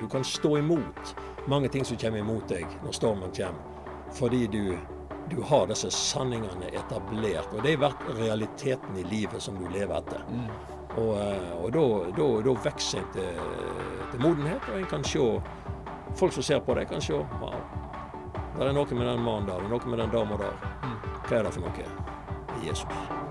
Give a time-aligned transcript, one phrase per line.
[0.00, 1.14] Du kan stå imot
[1.46, 4.76] mange ting som kommer imot deg når stormen kommer, fordi du,
[5.30, 7.50] du har disse sanningene etablert.
[7.52, 10.24] Og det har vært realiteten i livet som du lever etter.
[10.30, 10.46] Mm.
[10.92, 13.44] Og, eh, og da vokser en til,
[14.10, 15.26] til, modenhet, og en kan se
[16.12, 17.54] Folk som ser på deg, kan se wow,
[18.58, 20.60] det er noe med den mannen der, noe med den dama der.
[20.84, 21.00] Mm.
[21.24, 21.88] Hva er det for noe?
[22.66, 23.21] Jesus.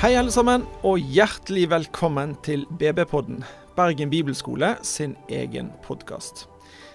[0.00, 3.42] Hei alle sammen, og hjertelig velkommen til BB-podden,
[3.76, 6.46] Bergen bibelskole sin egen podkast.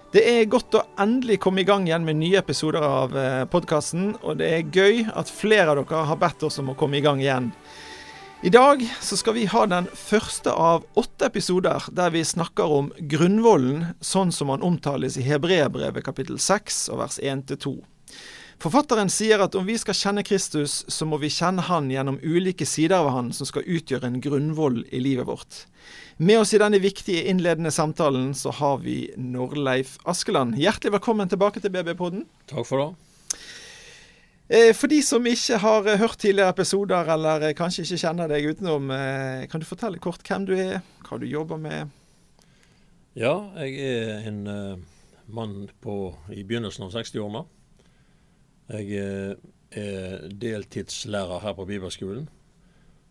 [0.09, 4.16] Det er godt å endelig komme i gang igjen med nye episoder av eh, podkasten,
[4.25, 7.05] og det er gøy at flere av dere har bedt oss om å komme i
[7.05, 7.53] gang igjen.
[8.41, 12.89] I dag så skal vi ha den første av åtte episoder der vi snakker om
[12.97, 17.77] grunnvollen sånn som han omtales i Hebreerbrevet kapittel 6 og vers 1-2.
[18.64, 22.66] Forfatteren sier at om vi skal kjenne Kristus, så må vi kjenne Han gjennom ulike
[22.66, 25.66] sider av Han som skal utgjøre en grunnvoll i livet vårt.
[26.17, 30.56] Med oss i denne viktige innledende samtalen så har vi Norleif Askeland.
[30.56, 32.23] Hjertelig velkommen tilbake til BB-podden.
[32.47, 33.06] Takk for det.
[34.47, 38.30] Eh, for de som ikke har eh, hørt tidligere episoder, eller eh, kanskje ikke kjenner
[38.30, 38.92] deg utenom,
[39.50, 41.90] kan du fortelle kort hvem du er, hva du jobber med?
[43.17, 44.44] Ja, jeg er en
[45.25, 47.45] mann på, i begynnelsen av 60-årene.
[48.71, 49.38] Jeg
[49.75, 52.30] er deltidslærer her på bibelskolen.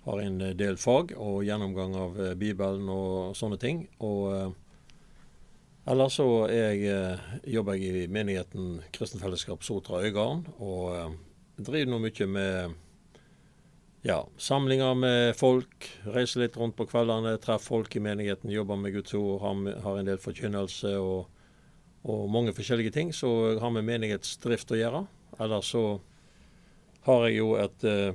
[0.05, 3.87] Har en del fag og gjennomgang av Bibelen og sånne ting.
[4.05, 4.55] Og
[5.85, 6.89] Ellers så jeg,
[7.45, 10.47] jobber jeg i menigheten Kristen Fellesskap Sotra Øygarden.
[10.65, 11.19] Og
[11.61, 12.75] driver nå mye med
[14.05, 15.89] ja, samlinger med folk.
[16.05, 20.09] Reiser litt rundt på kveldene, treffer folk i menigheten, jobber med Guds ord, har, en
[20.09, 21.31] del forkynnelse og,
[22.05, 25.05] og, mange forskjellige ting som har med menighetsdrift å gjøre.
[25.39, 26.01] Eller så
[27.05, 28.15] har jeg jo et eh,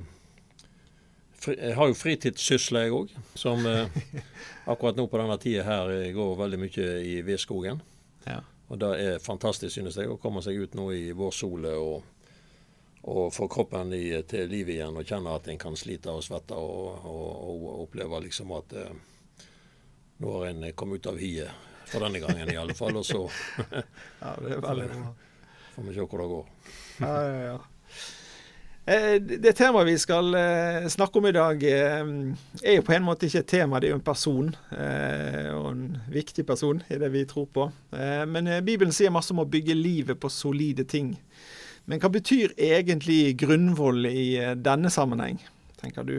[1.46, 3.12] Jeg har jo fritidssysler, jeg òg.
[3.38, 3.88] Som eh,
[4.72, 7.82] akkurat nå på denne tida her går veldig mye i vedskogen.
[8.26, 8.40] Ja.
[8.70, 12.02] Og det er fantastisk, synes jeg, å komme seg ut nå i vårsolet og
[13.02, 16.56] og få kroppen i, til liv igjen og kjenne at en kan slite og svette
[16.56, 19.46] og, og, og oppleve liksom at eh,
[20.20, 22.98] nå har en kommet ut av hiet for denne gangen i alle fall.
[23.00, 23.22] Og så
[24.20, 24.34] ja,
[25.74, 26.50] får vi se hvor det går.
[27.00, 27.16] Ja,
[27.48, 27.58] ja.
[28.90, 32.00] Eh, det temaet vi skal eh, snakke om i dag, eh,
[32.62, 34.48] er jo på en måte ikke et tema, det er jo en person.
[35.50, 37.68] Og en viktig person i det vi tror på.
[38.30, 41.12] Men Bibelen sier masse om å bygge livet på solide ting.
[41.90, 45.38] Men hva betyr egentlig grunnvoll i denne sammenheng,
[45.80, 46.16] tenker du?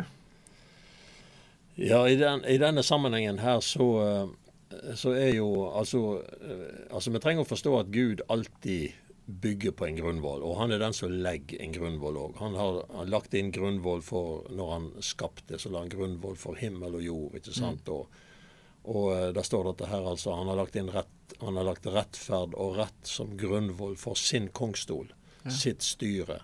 [1.75, 3.87] Ja, i, den, i denne sammenhengen her så,
[4.99, 6.21] så er jo altså,
[6.91, 8.91] altså Vi trenger å forstå at Gud alltid
[9.25, 10.43] bygger på en grunnvoll.
[10.43, 12.35] Og han er den som legger en grunnvoll òg.
[12.41, 16.59] Han har, han lagt inn grunnvoll for når han skapte, så la han grunnvoll for
[16.59, 17.39] himmel og jord.
[17.39, 17.87] ikke sant?
[17.87, 17.93] Mm.
[17.95, 18.21] Og,
[18.91, 20.35] og der står dette her, altså.
[20.35, 24.49] Han har lagt inn rett, han har lagt rettferd og rett som grunnvoll for sin
[24.51, 25.13] kongstol
[25.49, 26.41] sitt styre.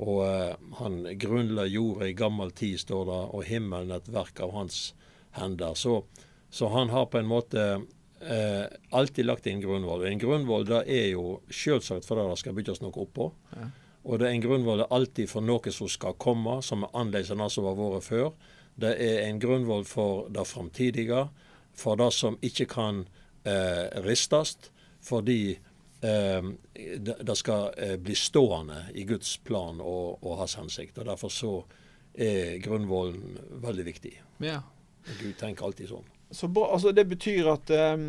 [0.00, 4.54] Og uh, han grunnla jorda i gammel tid, står det, og himmelen et verk av
[4.56, 4.94] hans
[5.36, 5.74] hender.
[5.76, 6.04] Så,
[6.50, 7.66] så han har på en måte
[8.24, 8.66] uh,
[8.96, 10.06] alltid lagt inn grunnvoll.
[10.08, 13.30] En grunnvoll det er jo selvsagt fordi det skal bygges noe oppå.
[13.56, 13.70] Ja.
[14.04, 17.42] Og det er en grunnvoll alltid for noe som skal komme, som er annerledes enn
[17.42, 18.30] det som har vært før.
[18.80, 21.26] Det er en grunnvoll for det framtidige,
[21.76, 23.02] for det som ikke kan
[23.44, 24.56] eh, ristes.
[25.04, 26.48] Fordi eh,
[27.00, 30.98] det skal eh, bli stående i Guds plan og, og hans hensikt.
[30.98, 31.54] og Derfor så
[32.14, 34.14] er grunnvollen veldig viktig.
[34.44, 34.62] Ja.
[35.20, 36.08] Gud tenker alltid sånn.
[36.32, 38.04] Så bra, altså Det betyr at um,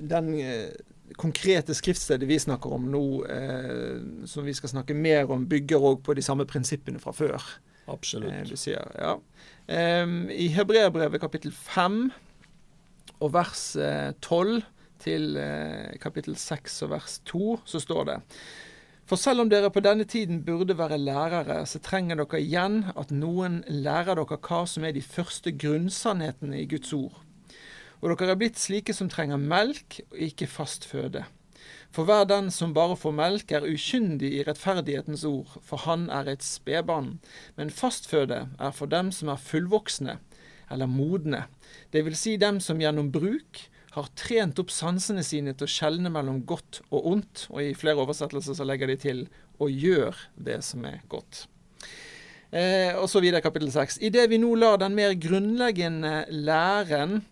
[0.00, 0.70] den uh,
[1.18, 6.04] konkrete skriftstedet vi snakker om nå, uh, som vi skal snakke mer om, bygger òg
[6.06, 7.42] på de samme prinsippene fra før.
[7.90, 8.50] Absolutt.
[8.50, 9.16] Du sier, ja.
[9.66, 12.08] Um, I Hebreerbrevet kapittel 5
[13.20, 13.68] og vers
[14.22, 14.62] 12
[15.02, 18.16] til eh, kapittel 6 og vers 2, så står det
[19.06, 23.12] For selv om dere på denne tiden burde være lærere, så trenger dere igjen at
[23.14, 27.22] noen lærer dere hva som er de første grunnsannhetene i Guds ord.
[28.02, 31.24] Og dere er blitt slike som trenger melk og ikke fast føde.
[31.94, 36.28] For hver den som bare får melk, er ukyndig i rettferdighetens ord, for han er
[36.28, 37.16] et spedbarn.
[37.56, 40.18] Men fastføde er for dem som er fullvoksne,
[40.70, 41.46] eller modne,
[41.94, 43.62] det vil si dem som gjennom bruk
[43.96, 48.02] har trent opp sansene sine til å skjelne mellom godt og ondt, og i flere
[48.02, 49.28] oversettelser så legger de til
[49.58, 51.46] 'og gjør det som er godt'.
[52.52, 53.98] Eh, og så videre kapittel 6.
[54.02, 57.24] Idet vi nå lar den mer grunnleggende læren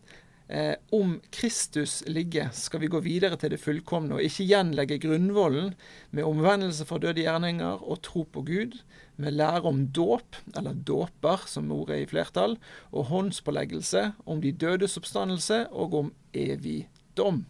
[0.49, 5.73] eh, om Kristus ligge, skal vi gå videre til det fullkomne og ikke gjenlegge grunnvollen
[6.15, 8.79] med omvendelse fra døde gjerninger og tro på Gud,
[9.17, 12.57] med lære om dåp, eller dåper som ordet er i flertall,
[12.91, 16.85] og håndspåleggelse, om de dødes oppstandelse og om evig
[17.17, 17.45] dom.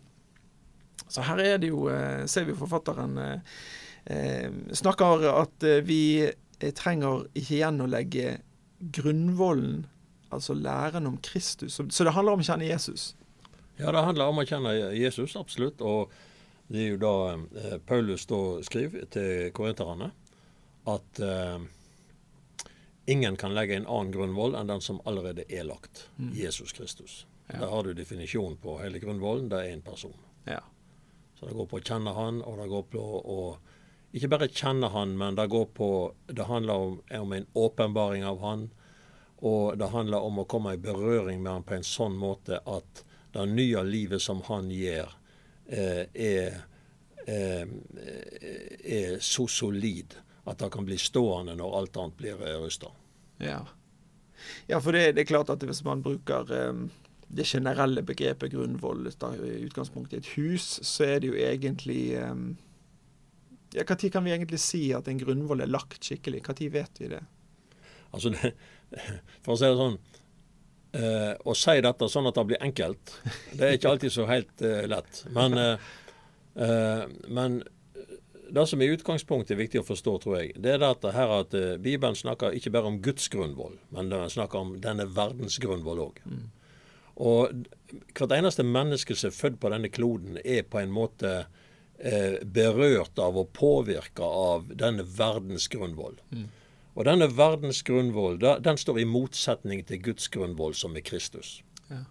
[1.08, 3.56] Så her er det jo, eh, ser vi forfatteren eh,
[4.04, 6.30] eh snakker at vi
[6.76, 8.38] trenger ikke gjenlegge
[8.92, 9.86] grunnvollen,
[10.34, 11.78] altså læren om Kristus.
[11.78, 13.14] Så det handler om å kjenne Jesus.
[13.76, 15.82] Ja, det handler om å kjenne Jesus, absolutt.
[15.82, 16.12] Og
[16.68, 20.12] det er jo da eh, Paulus da skriver til korinterne
[20.90, 21.64] at eh,
[23.10, 26.06] ingen kan legge en annen grunnvoll enn den som allerede er lagt.
[26.16, 26.32] Mm.
[26.36, 27.24] Jesus Kristus.
[27.48, 27.58] Ja.
[27.64, 29.50] Der har du definisjonen på hele grunnvollen.
[29.52, 30.16] Det er én person.
[30.48, 30.62] Ja.
[31.38, 33.40] Så det går på å kjenne han, og det går på å
[34.14, 35.88] ikke bare kjenne han, men det går på
[36.26, 38.68] Det handler om, om en åpenbaring av han.
[39.44, 43.04] Og det handler om å komme i berøring med han på en sånn måte at
[43.34, 45.10] det nye livet som han gir,
[45.66, 46.60] eh, er,
[47.26, 47.66] eh,
[48.84, 50.14] er så solid
[50.44, 52.92] at det kan bli stående når alt annet blir eh, rusta.
[53.42, 53.60] Ja.
[54.66, 54.80] ja.
[54.80, 56.84] for det, det, er klart at hvis man bruker eh,
[57.34, 62.52] det generelle begrepet grunnvoll i utgangspunktet i et hus, så er det jo egentlig um,
[63.74, 66.44] ja, Når kan vi egentlig si at en grunnvoll er lagt skikkelig?
[66.46, 67.24] Når vet vi det?
[68.14, 68.52] Altså, det,
[69.44, 73.14] For å si det sånn uh, Å si dette sånn at det blir enkelt,
[73.52, 75.22] det er ikke alltid så helt uh, lett.
[75.34, 75.58] Men,
[76.54, 77.62] uh, men
[78.54, 81.54] det som i utgangspunktet er viktig å forstå, tror jeg, det er dette her at
[81.82, 86.20] Bibelen snakker ikke bare om Guds grunnvoll, men den snakker om denne verdens grunnvoll òg.
[86.28, 86.44] Mm.
[87.22, 87.66] Og
[88.14, 91.32] hvert eneste menneske som er født på denne kloden, er på en måte
[91.98, 96.18] eh, berørt av og påvirka av denne verdens grunnvoll.
[96.34, 96.48] Mm.
[96.94, 101.56] Og denne verdens grunnvoll den står i motsetning til Guds grunnvoll, som er Kristus.
[101.90, 102.04] Ja.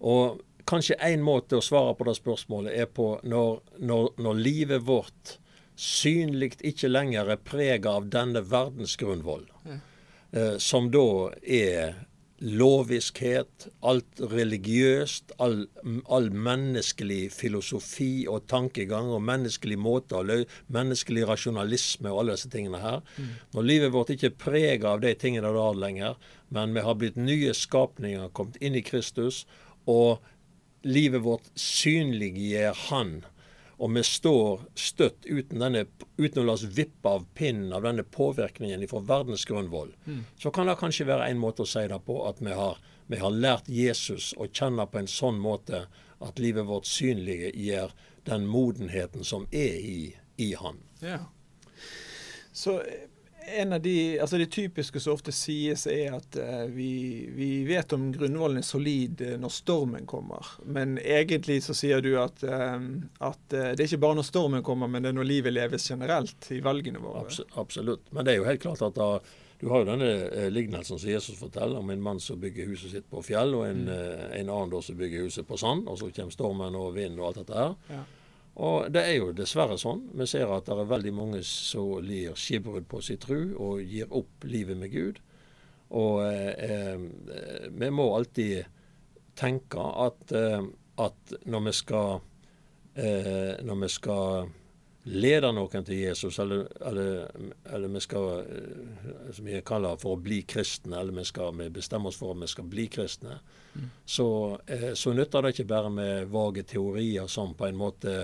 [0.00, 4.86] Og kanskje én måte å svare på det spørsmålet er på når, når, når livet
[4.88, 5.36] vårt
[5.80, 9.78] synlig ikke lenger er prega av denne verdens grunnvoll, ja.
[10.32, 11.06] eh, som da
[11.40, 12.00] er
[12.40, 15.66] loviskhet, alt religiøst, all,
[16.08, 22.52] all, menneskelig filosofi og tankegang og menneskelig måte å løse, menneskelig rasjonalisme og alle disse
[22.52, 23.02] tingene her.
[23.16, 23.32] Mm.
[23.56, 26.16] Når livet vårt ikke er prega av de tingene det har lenger,
[26.48, 29.44] men vi har blitt nye skapninger, kommet inn i Kristus,
[29.84, 30.24] og
[30.88, 33.20] livet vårt synliggjør Han.
[33.80, 35.86] Og vi står støtt uten, denne,
[36.20, 39.94] uten å la oss vippe av pinnen av denne påvirkningen fra verdens grunnvoll.
[40.04, 40.22] Mm.
[40.36, 42.76] Så kan det kanskje være en måte å si det på at vi har,
[43.08, 45.86] vi har lært Jesus å kjenne på en sånn måte
[46.20, 47.94] at livet vårt synlige gjør
[48.28, 50.00] den modenheten som er i,
[50.36, 50.82] i Han.
[51.00, 51.22] Ja.
[52.52, 52.82] Så
[53.58, 57.92] en av de, altså Det typiske som ofte sies, er at uh, vi, vi, vet
[57.96, 60.54] om grunnvollen er solid uh, når stormen kommer.
[60.64, 62.78] Men egentlig så sier du at, uh,
[63.30, 66.50] at det er ikke bare når stormen kommer, men det er når livet leves generelt
[66.54, 67.26] i valgene våre.
[67.26, 68.08] Abs absolutt.
[68.14, 69.10] Men det er jo helt klart at da,
[69.60, 73.10] du har jo denne lignelsen som Jesus forteller om en mann som bygger huset sitt
[73.10, 74.30] på fjell, og en, mm.
[74.38, 75.84] en annen da som bygger huset på sand.
[75.90, 77.76] Og så kommer stormen og vind og alt dette her.
[77.92, 78.06] Ja.
[78.60, 80.02] Og det er jo dessverre sånn.
[80.20, 84.10] Vi ser at det er veldig mange som lir skipbrudd på sin tru og gir
[84.12, 85.20] opp livet med Gud.
[85.96, 88.68] Og eh, eh, vi må alltid
[89.40, 90.60] tenke at, eh,
[91.00, 92.20] at når vi skal
[92.94, 94.50] eh, når vi skal
[95.02, 97.30] lede noen til Jesus, eller, eller,
[97.72, 101.70] eller vi skal eh, som jeg kaller for å bli kristne, eller vi skal vi
[101.72, 103.38] bestemme oss for at vi skal bli kristne,
[103.74, 103.90] mm.
[104.04, 104.28] så,
[104.66, 108.16] eh, så, nytter det ikke bare med vage teorier som på en måte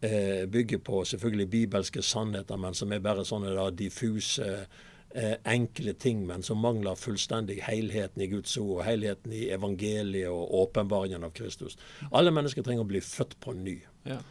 [0.00, 5.92] eh, bygger på selvfølgelig bibelske sannheter, men som er bare sånne da, diffuse eh, enkle
[6.00, 11.36] ting, men som mangler fullstendig helheten i Guds ord, helheten i evangeliet og åpenbaringen av
[11.36, 11.76] Kristus.
[12.08, 13.76] Alle mennesker trenger å bli født på ny.
[14.08, 14.22] Ja.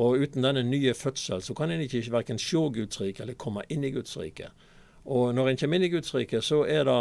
[0.00, 3.64] Og uten denne nye fødsel så kan en ikke verken se Guds rike eller komme
[3.68, 4.48] inn i Guds rike.
[5.04, 7.00] Og når en kommer inn i Guds rike, så er det,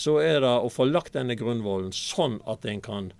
[0.00, 3.12] så er det å få lagt denne grunnvollen sånn at en kan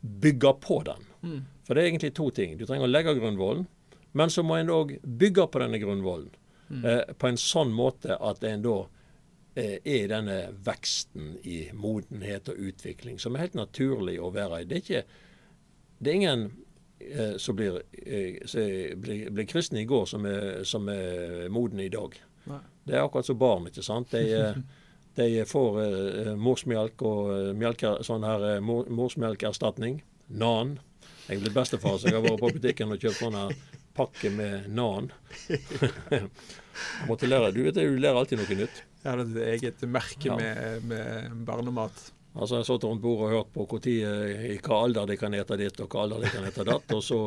[0.00, 1.08] bygge på den.
[1.22, 1.40] Mm.
[1.66, 2.56] For det er egentlig to ting.
[2.58, 3.66] Du trenger å legge grunnvollen,
[4.12, 6.30] men så må en òg bygge på denne grunnvollen
[6.70, 6.84] mm.
[6.84, 8.78] eh, på en sånn måte at en da
[9.54, 14.62] eh, er i denne veksten i modenhet og utvikling, som er helt naturlig å være
[14.62, 14.68] i.
[14.70, 15.24] Det er, ikke,
[15.98, 16.50] det er ingen
[17.38, 22.14] som blir, eh, blir, blir, kristne i går, som er, som er modne i dag.
[22.50, 22.60] Nei.
[22.86, 23.66] Det er akkurat som barn.
[23.70, 24.12] ikke sant?
[24.12, 24.60] De, eh,
[25.18, 30.00] de får uh, morsmelk og uh, melker, sånn her uh, morsmelkerstatning.
[30.28, 30.78] Nan.
[31.26, 33.56] Jeg er blitt bestefar, så jeg har vært på butikken og kjøpt sånn her
[33.96, 35.10] pakke med nan.
[37.10, 37.52] måtte lære.
[37.54, 38.80] Du vet du lærer alltid noe nytt.
[39.04, 40.38] Ja, det er et eget merke ja.
[40.38, 42.10] med, med barnemat.
[42.34, 45.16] Altså Jeg satt rundt bordet og hørt på hvor tid, eh, i hva alder de
[45.18, 46.92] kan ete ditt og hva alder de kan ete datt.
[46.94, 47.24] Og så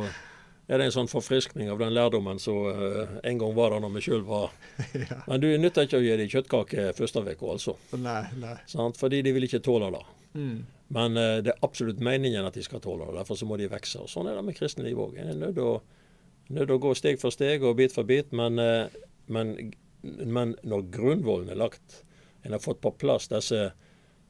[0.67, 3.97] er det en sånn forfriskning av den lærdommen som uh, en gang var der når
[3.97, 4.53] vi sjøl var.
[5.01, 5.19] ja.
[5.27, 7.75] Men du nytter ikke å gi dem kjøttkake første uka, altså.
[7.99, 8.55] Nei, nei.
[8.71, 8.99] Sant?
[8.99, 10.03] Fordi de vil ikke tåle det.
[10.39, 10.55] Mm.
[10.95, 13.17] Men uh, det er absolutt meningen at de skal tåle det.
[13.19, 14.05] Derfor så må de vokse.
[14.05, 15.19] Og sånn er det med kristne liv òg.
[15.19, 18.31] En er nødt til å, gå steg for steg og bit for bit.
[18.31, 18.87] Men, uh,
[19.27, 19.55] men,
[20.23, 22.05] men når grunnvollen er lagt,
[22.47, 23.73] en har fått på plass disse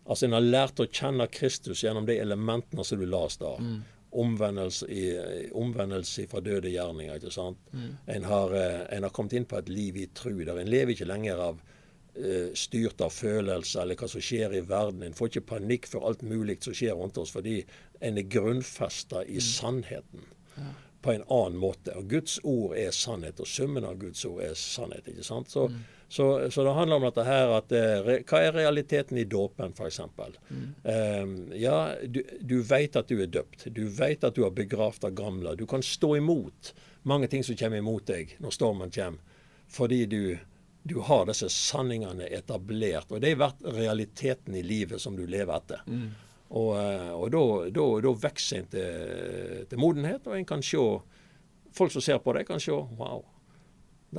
[0.03, 3.59] Altså En har lært å kjenne Kristus gjennom de elementene som du leste der.
[3.63, 3.81] Mm
[4.13, 7.15] omvendelse, i, omvendelse fra døde gjerninger.
[7.17, 7.57] ikke sant?
[7.71, 7.95] Mm.
[8.15, 10.93] En, har, eh, en, har, kommet inn på et liv i tru der en lever
[10.93, 11.61] ikke lenger av
[12.13, 15.03] uh, styrt av følelser eller hva som skjer i verden.
[15.05, 17.61] En får ikke panikk for alt mulig som skjer rundt oss, fordi
[18.03, 19.47] en er grunnfesta i mm.
[19.49, 20.27] sannheten.
[20.57, 20.71] Ja.
[21.03, 21.95] På en annen måte.
[21.99, 25.09] Og Guds ord er sannhet, og summen av Guds ord er sannhet.
[25.09, 25.51] ikke sant?
[25.51, 25.81] Så mm.
[26.13, 29.97] Så, så, det handler om dette her at eh, Hva er realiteten i dåpen, f.eks.?
[30.45, 30.67] Mm.
[30.83, 33.65] Um, ja, du, du vet at du er døpt.
[33.73, 35.55] Du vet at du har begravd av gamle.
[35.57, 36.69] Du kan stå imot
[37.09, 39.41] mange ting som kommer imot deg når stormen kommer,
[39.73, 40.21] fordi du,
[40.85, 43.09] du har disse sanningene etablert.
[43.09, 45.81] Og det har vært realiteten i livet som du lever etter.
[45.89, 46.07] Mm.
[46.53, 50.85] Og, eh, og da vokser en til, til modenhet, og en kan se
[51.73, 53.23] Folk som ser på deg, kan se Wow,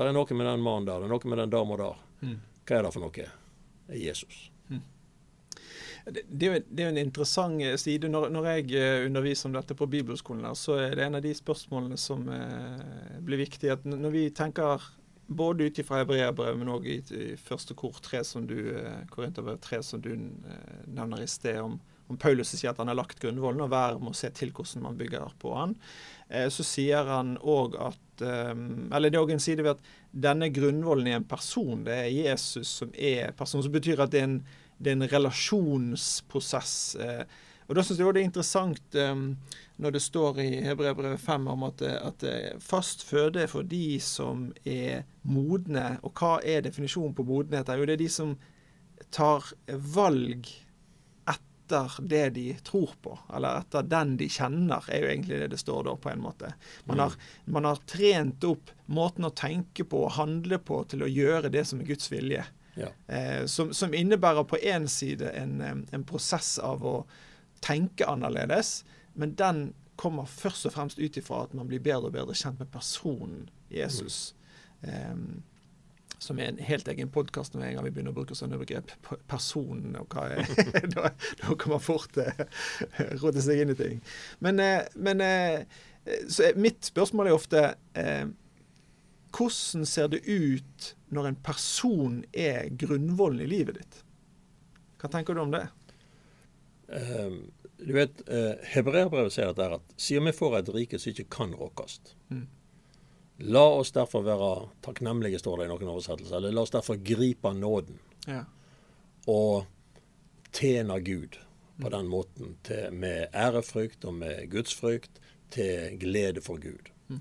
[0.02, 2.02] det er noe med den mannen der, det er noe med den dama der.
[2.24, 2.40] Mm.
[2.64, 3.28] Hva er det for noe?
[3.84, 4.40] Det er Jesus.
[4.72, 4.82] Mm.
[6.04, 8.10] Det, det, er jo, det, er en interessant eh, side.
[8.12, 11.32] Når, når, jeg eh, underviser om dette på bibelskolen, så er det en av de
[11.36, 13.70] spørsmålene som eh, blir viktig.
[13.72, 14.84] at Når vi tenker
[15.26, 19.60] både ut ifra hebreerbrevet, men òg i, i, første kor 3, som du, eh, Korinterbrev
[19.64, 21.78] 3, som du nevner i sted, om,
[22.12, 25.00] om Paulus sier at han har lagt grunnvollen, og hver må se til hvordan man
[25.00, 25.78] bygger på han.
[26.28, 28.52] Eh, så sier han òg at eh,
[28.94, 29.88] Eller det er òg en side ved at
[30.26, 31.84] denne grunnvollen er en person.
[31.86, 33.62] Det er Jesus som er person.
[33.64, 34.38] Som betyr at det er en,
[34.78, 36.76] det er en relasjonsprosess.
[37.00, 37.24] Eh.
[37.64, 38.96] Og Da syns jeg også det er interessant
[39.80, 42.24] når det står i Hebrevet 5 om at, at
[42.60, 45.94] fast føde for de som er modne.
[46.04, 47.72] Og hva er definisjonen på modenhet?
[47.72, 48.34] Jo, det er de som
[49.16, 49.48] tar
[49.96, 50.44] valg
[51.64, 55.60] etter det de tror på, eller etter den de kjenner, er jo egentlig det det
[55.60, 56.52] står da, på en måte.
[56.84, 61.08] Man har, man har trent opp måten å tenke på og handle på til å
[61.08, 62.44] gjøre det som er Guds vilje.
[62.76, 62.90] Ja.
[63.06, 66.96] Eh, som, som, innebærer på én side en, en, prosess av å
[67.64, 68.82] tenke annerledes,
[69.14, 72.58] men den kommer først og fremst ut ifra at man blir bedre og bedre kjent
[72.60, 74.34] med personen Jesus.
[74.82, 74.90] Mm.
[74.90, 75.42] Um,
[76.24, 78.94] som er en helt egen podkast når en gang vi begynner å bruke sånne begrep.
[79.30, 80.48] Personen og hva er
[80.94, 81.10] da,
[81.42, 82.46] da kan man fort eh,
[83.22, 84.00] rote seg inn i ting.
[84.44, 85.66] Men, eh, men eh,
[86.56, 87.66] mitt spørsmål er ofte
[88.00, 88.26] eh,
[89.34, 94.02] hvordan ser det ut når en person er grunnvollen i livet ditt?
[95.00, 95.66] Hva tenker du om det?
[96.88, 97.38] Um,
[97.80, 101.54] du vet, uh, Hebreerbrevet sier at, at siden vi får et rike som ikke kan
[101.58, 101.98] rokkes
[102.30, 102.44] mm.
[103.36, 104.50] La oss derfor være
[104.84, 106.36] takknemlige, står det i noen oversettelser.
[106.38, 107.98] Eller la oss derfor gripe nåden.
[108.30, 108.44] Ja.
[109.26, 109.64] Og
[110.54, 111.40] tjene Gud
[111.80, 112.54] på den måten.
[112.62, 115.20] Til, med ærefrykt og med gudsfrykt.
[115.54, 116.90] Til glede for Gud.
[117.08, 117.20] Mm.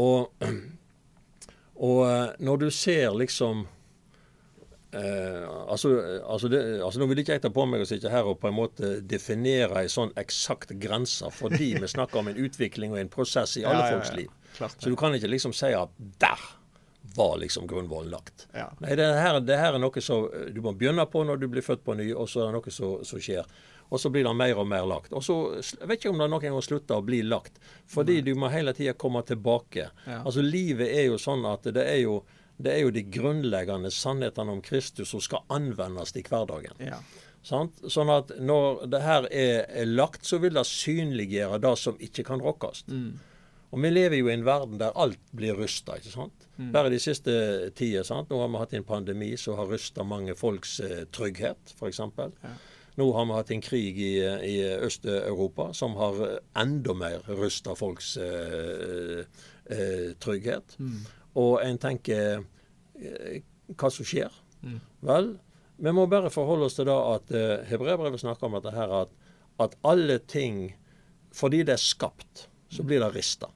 [0.00, 0.32] Og,
[1.88, 3.66] og, eh, når du ser liksom
[4.92, 8.28] eh, altså, altså, det, altså, Nå vil ikke jeg ta på meg å sitte her
[8.28, 12.94] og på en måte definere en sånn eksakt grense, fordi vi snakker om en utvikling
[12.96, 14.32] og en prosess i alle ja, folks liv.
[14.56, 16.50] Klart, så du kan ikke liksom si at der
[17.14, 18.46] var liksom grunnvollen lagt.
[18.52, 18.70] Ja.
[18.80, 21.64] Nei, det her, det her, er noe som du må begynne på når du blir
[21.64, 23.48] født på ny, og så er det noe som skjer.
[23.92, 25.12] Og så blir det mer og mer lagt.
[25.12, 27.58] Og så jeg vet ikke om det noen gang slutter å bli lagt.
[27.92, 28.24] Fordi Nei.
[28.24, 29.90] du må hele tida komme tilbake.
[30.06, 30.22] Ja.
[30.22, 32.22] Altså Livet er jo sånn at det er jo,
[32.62, 36.76] det er jo de grunnleggende sannhetene om Kristus som skal anvendes i hverdagen.
[36.82, 37.00] Ja.
[37.42, 42.24] Sånn at når det her er, er, lagt, så vil det synliggjøre det som ikke
[42.28, 42.84] kan rokkes.
[42.86, 43.16] Mm.
[43.72, 45.96] Og vi lever jo i en verden der alt blir rusta.
[45.98, 46.46] ikke sant?
[46.58, 46.68] Mm.
[46.74, 47.32] Bare de siste
[47.74, 48.04] tider.
[48.06, 48.30] sant?
[48.30, 51.98] Nå har vi hatt en pandemi som har rusta mange folks eh, trygghet, f.eks.
[51.98, 52.52] Ja.
[53.00, 56.20] Nå har vi hatt en krig i, i Øst-Europa som har
[56.60, 59.24] enda mer rusta folks eh,
[59.72, 60.76] eh, trygghet.
[60.78, 61.00] Mm.
[61.40, 62.42] Og en tenker
[62.98, 63.40] eh,
[63.72, 64.34] hva som skjer?
[64.62, 64.78] Mm.
[65.08, 65.32] Vel,
[65.82, 69.16] vi må bare forholde oss til da at eh, Hebreabrevet snakker om dette her, at,
[69.64, 70.68] at alle ting,
[71.34, 73.50] fordi det er skapt, så blir det rista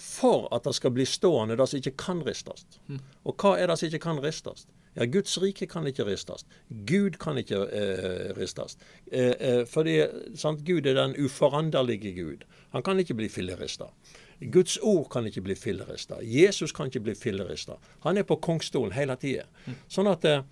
[0.00, 2.64] for at det skal bli stående det som ikke kan ristes.
[2.88, 3.00] Mm.
[3.28, 4.66] Og hva er det som ikke kan ristes?
[4.98, 6.46] Ja, Guds rike kan ikke ristes.
[6.88, 8.76] Gud kan ikke eh, ristes.
[9.12, 10.00] Eh, eh, fordi
[10.34, 12.48] sant, Gud er den uforanderlige Gud.
[12.74, 13.90] Han kan ikke bli fillerista.
[14.40, 16.20] Guds ord kan ikke bli fillerista.
[16.24, 17.76] Jesus kan ikke bli fillerista.
[18.06, 19.44] Han er på kongstolen hele tida.
[19.66, 19.78] Mm.
[19.92, 20.44] Sånn at, eh,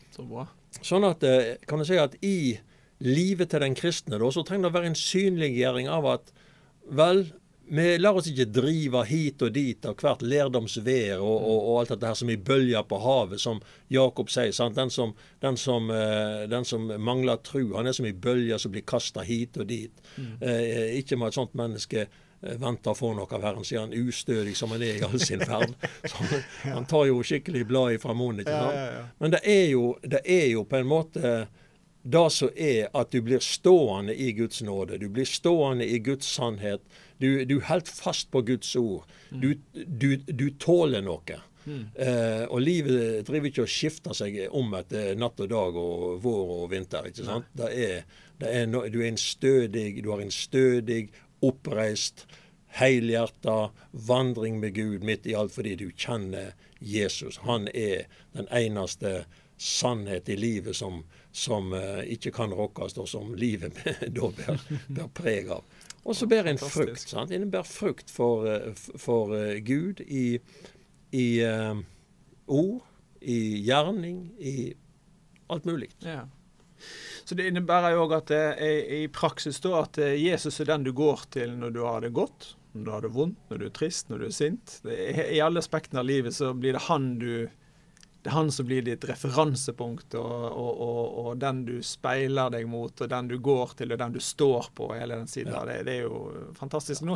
[0.82, 2.58] sånn at eh, kan du si at i
[3.04, 6.32] livet til den kristne da, så trenger det å være en synliggjøring av at
[6.98, 7.24] vel,
[7.68, 11.94] vi lar oss ikke drive hit og dit av hvert lærdomsvær og, og, og, alt
[11.94, 13.60] dette her som i bølger på havet, som
[13.92, 14.52] Jakob sier.
[14.56, 14.76] sant?
[14.76, 15.12] Den som,
[15.44, 19.24] den som, uh, den som mangler tru, han er som i bølger som blir kasta
[19.24, 20.08] hit og dit.
[20.16, 20.32] Mm.
[20.40, 22.08] Eh, ikke må et sånt menneske
[22.40, 25.42] vente å få noe av Herren, sier han ustødig som han er i all sin
[25.50, 25.74] ferd.
[26.04, 28.44] Så han tar jo skikkelig bladet fra munnen.
[28.44, 28.76] ikke sant?
[28.76, 29.06] Ja, ja, ja.
[29.18, 31.32] Men det er, jo, det er jo på en måte
[32.08, 35.00] det som er at du blir stående i Guds nåde.
[35.02, 36.80] Du blir stående i Guds sannhet.
[37.18, 39.04] Du, du helt fast på Guds ord.
[39.30, 39.40] Mm.
[39.42, 41.40] Du, du, du tåler noe.
[41.68, 41.84] Mm.
[41.94, 46.54] Eh, og livet driver ikke og skifter seg om etter natt og dag og vår
[46.62, 47.10] og vinter.
[47.10, 47.50] ikke sant?
[47.52, 48.06] Det er,
[48.40, 51.08] det er no, du er en stødig, du har en stødig,
[51.40, 52.26] oppreist,
[52.78, 57.40] helhjerta vandring med Gud midt i alt fordi du kjenner Jesus.
[57.48, 59.24] Han er den eneste
[59.58, 61.02] sannhet i livet som,
[61.32, 63.80] som uh, ikke kan rokkes, og som livet
[64.16, 65.64] da bærer, bær preg av.
[66.04, 67.08] Og så bærer en frukt.
[67.08, 67.32] sant?
[67.34, 70.38] En bærer frukt for, uh, for uh, Gud i,
[71.12, 71.28] i
[72.46, 72.84] ord,
[73.20, 74.72] i gjerning, i
[75.50, 75.90] alt mulig.
[76.04, 76.28] Ja.
[77.24, 80.86] Så Det innebærer jo òg at det er i praksis da at Jesus er den
[80.86, 83.68] du går til når du har det godt, når du har det vondt, når du
[83.68, 84.80] er trist, når du er sint.
[84.84, 87.48] Er, I alle aspektene av livet så blir det han du
[88.22, 92.66] det er han som blir ditt referansepunkt, og, og, og, og, den du speiler deg
[92.66, 95.54] mot, og den du går til, og den du står på, hele den siden.
[95.54, 95.62] Ja.
[95.68, 97.06] Det, det, er jo fantastisk.
[97.06, 97.14] Nå,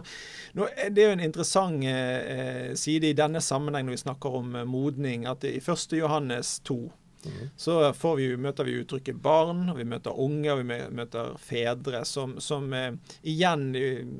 [0.54, 4.54] nå, det er jo en interessant eh, side i denne sammenheng når vi snakker om
[4.60, 5.98] eh, modning, at i 1.
[5.98, 6.78] Johannes 2
[7.24, 7.50] mm.
[7.56, 7.76] så
[8.18, 12.72] vi, møter vi uttrykket barn, og vi møter unge, og vi møter fedre, som, som
[12.76, 13.70] eh, igjen,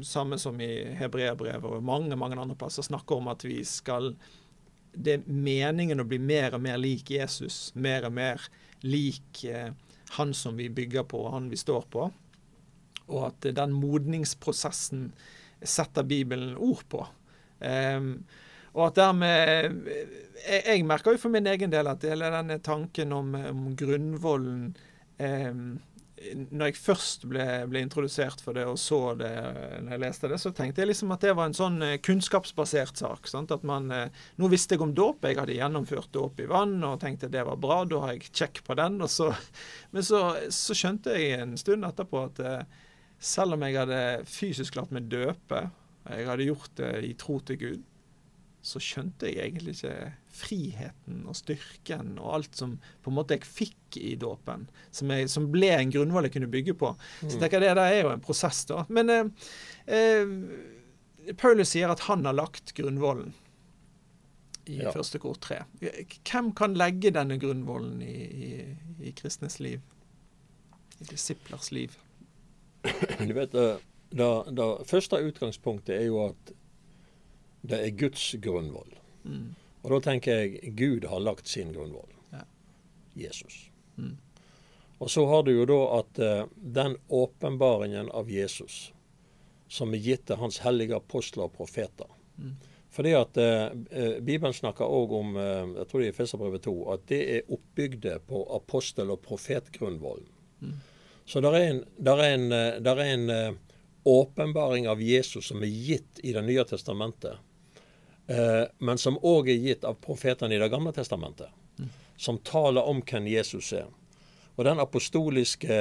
[0.07, 4.15] samme som i hebreerbrevet og mange, mange andre plasser, snakker om at vi skal
[4.93, 7.71] det er meningen å bli mer og mer lik Jesus.
[7.75, 8.43] Mer og mer
[8.85, 9.71] lik eh,
[10.19, 12.11] han som vi bygger på, han vi står på.
[13.09, 15.11] Og at eh, den modningsprosessen
[15.63, 17.07] setter Bibelen ord på.
[17.63, 18.25] Um,
[18.73, 22.59] og at dermed eh, jeg, jeg, merker jo for min egen del at hele denne
[22.65, 24.71] tanken om, om grunnvollen
[25.23, 25.51] eh,
[26.23, 29.31] når jeg først ble, ble, introdusert for det og så det
[29.83, 33.03] når jeg leste det, så tenkte jeg liksom at det var en sånn eh, kunnskapsbasert
[33.03, 33.29] sak.
[33.31, 33.55] Sant?
[33.55, 37.01] At man, eh, Nå visste jeg om dåp, jeg hadde gjennomført dåp i vann og
[37.03, 39.01] tenkte det var bra, da har jeg check på den.
[39.11, 39.33] Så,
[39.95, 42.43] men så, så, skjønte jeg en stund etterpå at
[43.23, 45.67] selv om jeg hadde fysisk latt meg døpe,
[46.09, 47.83] jeg hadde gjort det i tro til Gud,
[48.63, 53.49] så skjønte jeg egentlig ikke friheten og styrken og alt som på en måte jeg
[53.49, 56.93] fikk i dåpen, som, som, ble en grunnvoll jeg kunne bygge på.
[57.21, 57.43] Så jeg mm.
[57.43, 58.85] tenker det der er jo en prosess, da.
[58.95, 59.51] Men eh,
[59.99, 63.35] eh, Paulus sier at han har lagt grunnvollen
[64.71, 64.95] i ja.
[64.95, 65.65] første kor tre.
[65.83, 68.53] Hvem kan legge denne grunnvollen i, i,
[69.03, 69.83] i kristnes liv?
[71.03, 71.99] I disiplers liv?
[73.19, 73.69] Du vet, det,
[74.55, 76.55] det første utgangspunktet er jo at
[77.63, 78.95] det er Guds grunnvoll.
[79.25, 79.55] Mm.
[79.83, 82.11] Og da tenker jeg Gud har lagt sin grunnvoll.
[82.35, 82.43] Ja.
[83.19, 83.69] Jesus.
[83.97, 84.17] Mm.
[85.03, 88.93] Og så har du jo da at uh, den åpenbaringen av Jesus
[89.73, 92.11] som er gitt til hans hellige apostler og profeter.
[92.37, 92.55] Mm.
[92.93, 93.73] Fordi at uh,
[94.23, 97.53] Bibelen snakker òg om uh, jeg tror det er i Feserbrevet 2, at det er
[97.55, 100.29] oppbygde på apostel- og profetgrunnvollen.
[100.63, 100.81] Mm.
[101.27, 102.49] Så det er en, der er en,
[102.83, 103.59] der er en
[104.03, 107.39] åpenbaring av Jesus som er gitt i Det nye testamentet
[108.27, 111.51] men som òg er gitt av profetene i Det gamle testamentet,
[112.17, 113.89] som taler om hvem Jesus er.
[114.55, 115.79] Og den apostoliske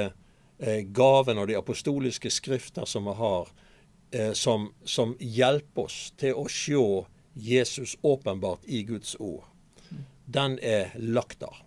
[0.58, 3.48] eh, gaven og de apostoliske skrifter som vi har,
[4.10, 6.82] eh, som, som, hjelper oss til å se
[7.34, 9.44] Jesus åpenbart i Guds ord,
[10.26, 11.62] den er lagt der.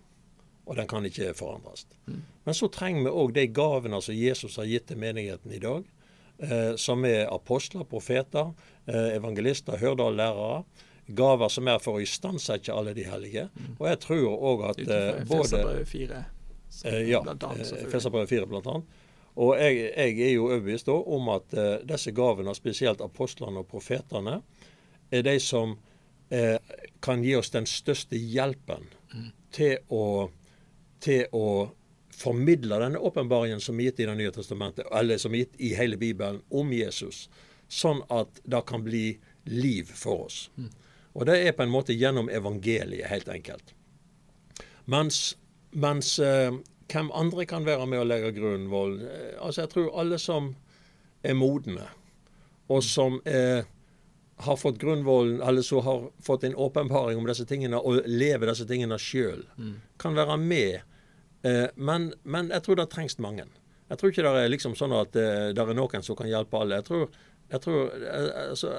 [0.66, 1.86] Og den kan ikke forandres.
[2.06, 2.22] Mm.
[2.44, 5.84] Men så trenger vi òg de gavene som Jesus har gitt til menigheten i dag.
[6.38, 8.52] Eh, som er apostler, profeter,
[8.86, 10.64] Eh, evangelister, lærere,
[11.06, 13.48] Gaver som er for å istandsette alle de hellige.
[13.54, 13.72] Mm.
[13.80, 16.20] Og jeg tror òg at uh, både Feserbrevet 4.
[16.84, 17.20] Uh, ja,
[17.90, 19.00] Feserbrevet 4 blant annet.
[19.34, 21.54] Og jeg, jeg er jo overbevist om at
[21.86, 24.40] disse gavene, spesielt apostlene og profetene,
[25.10, 25.74] er de som
[27.02, 29.28] kan gi oss den største hjelpen mm.
[29.54, 30.30] til, å,
[31.02, 31.46] til å
[32.16, 35.74] formidle denne åpenbaringen som er gitt i Det nye testamentet, eller som er gitt i
[35.76, 37.26] hele Bibelen om Jesus
[37.68, 40.46] sånn at det kan bli liv for oss.
[41.16, 43.72] Og det er på en måte gjennom evangeliet, helt enkelt.
[44.86, 45.36] Mens,
[45.72, 46.54] mens eh,
[46.92, 49.00] hvem andre kan være med å legge grunnvoll?
[49.02, 50.52] Eh, altså, jeg tror alle som
[51.26, 51.88] er modne,
[52.70, 53.66] og som er
[54.36, 58.66] har fått grunnvollen, eller så har fått en åpenbaring om disse tingene, og lever disse
[58.68, 59.70] tingene sjøl, mm.
[59.96, 60.95] kan være med.
[61.46, 63.46] Eh, men, men, jeg tror det trengs mange.
[63.86, 66.58] Jeg tror ikke det er liksom sånn at eh, det er noen som kan hjelpe
[66.60, 66.80] alle.
[66.82, 67.08] Jeg tror
[67.46, 68.72] Jeg tror, eh, altså?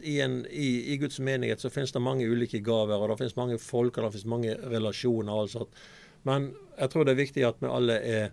[0.00, 3.36] I, en, i, I Guds menighet så finnes det mange ulike gaver, og det finnes
[3.36, 5.32] mange folk og det finnes mange relasjoner.
[5.32, 5.82] og alt sånt.
[6.24, 8.30] Men jeg tror det er viktig at vi alle er,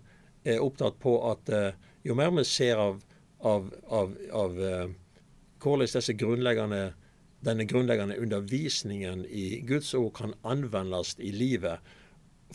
[0.48, 1.52] er opptatt på at
[2.08, 3.02] jo mer vi ser av,
[3.44, 4.56] av, av, av
[5.60, 6.94] hvordan disse grunnleggende,
[7.44, 11.84] denne grunnleggende undervisningen i Guds ord kan anvendes i livet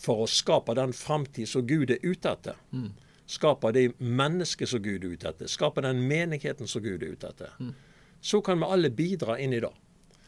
[0.02, 2.60] for å skape den framtid som Gud er ute etter.
[2.72, 2.92] Mm.
[3.28, 5.50] Skape de mennesker som Gud er ute etter.
[5.52, 7.56] Skape den menigheten som Gud er ute etter.
[7.60, 7.74] Mm.
[8.22, 9.74] Så kan vi alle bidra inn i det.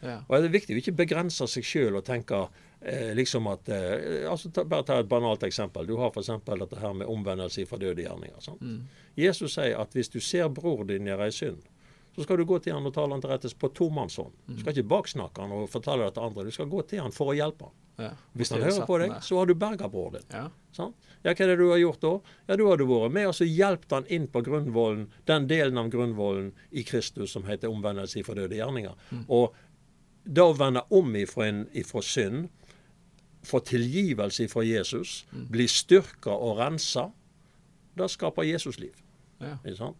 [0.00, 0.18] Ja.
[0.26, 2.38] Og Det er viktig å ikke begrense seg sjøl og tenke
[2.80, 5.86] eh, liksom at eh, altså ta, Bare ta et banalt eksempel.
[5.88, 6.32] Du har f.eks.
[6.46, 8.56] dette her med omvendelse fra døde gjerninger.
[8.60, 8.80] Mm.
[9.20, 11.64] Jesus sier at hvis du ser bror din gjøre ei synd,
[12.20, 14.34] så skal du gå til han og tale han til rettes på tomannshånd.
[14.50, 16.44] Du skal ikke baksnakke han og fortelle det til andre.
[16.44, 17.78] Du skal gå til han for å hjelpe han.
[18.00, 18.10] Ja.
[18.36, 20.28] Hvis han hører på deg, så har du berga broren din.
[20.36, 20.44] Ja.
[20.76, 20.92] Sånn?
[21.24, 22.12] Ja, hva er det du har gjort da?
[22.48, 25.80] Ja, Da har du vært med og så hjulpet han inn på grunnvollen, den delen
[25.80, 28.94] av grunnvollen i Kristus som heter omvendelse fra døde gjerninger.
[29.28, 29.56] Og
[30.24, 32.48] da å vende om ifra, en, ifra synd,
[33.44, 37.08] få tilgivelse ifra Jesus, bli styrka og rensa,
[37.96, 38.96] det skaper Jesusliv.
[39.40, 39.56] Ja.
[39.64, 39.96] Ikke sant?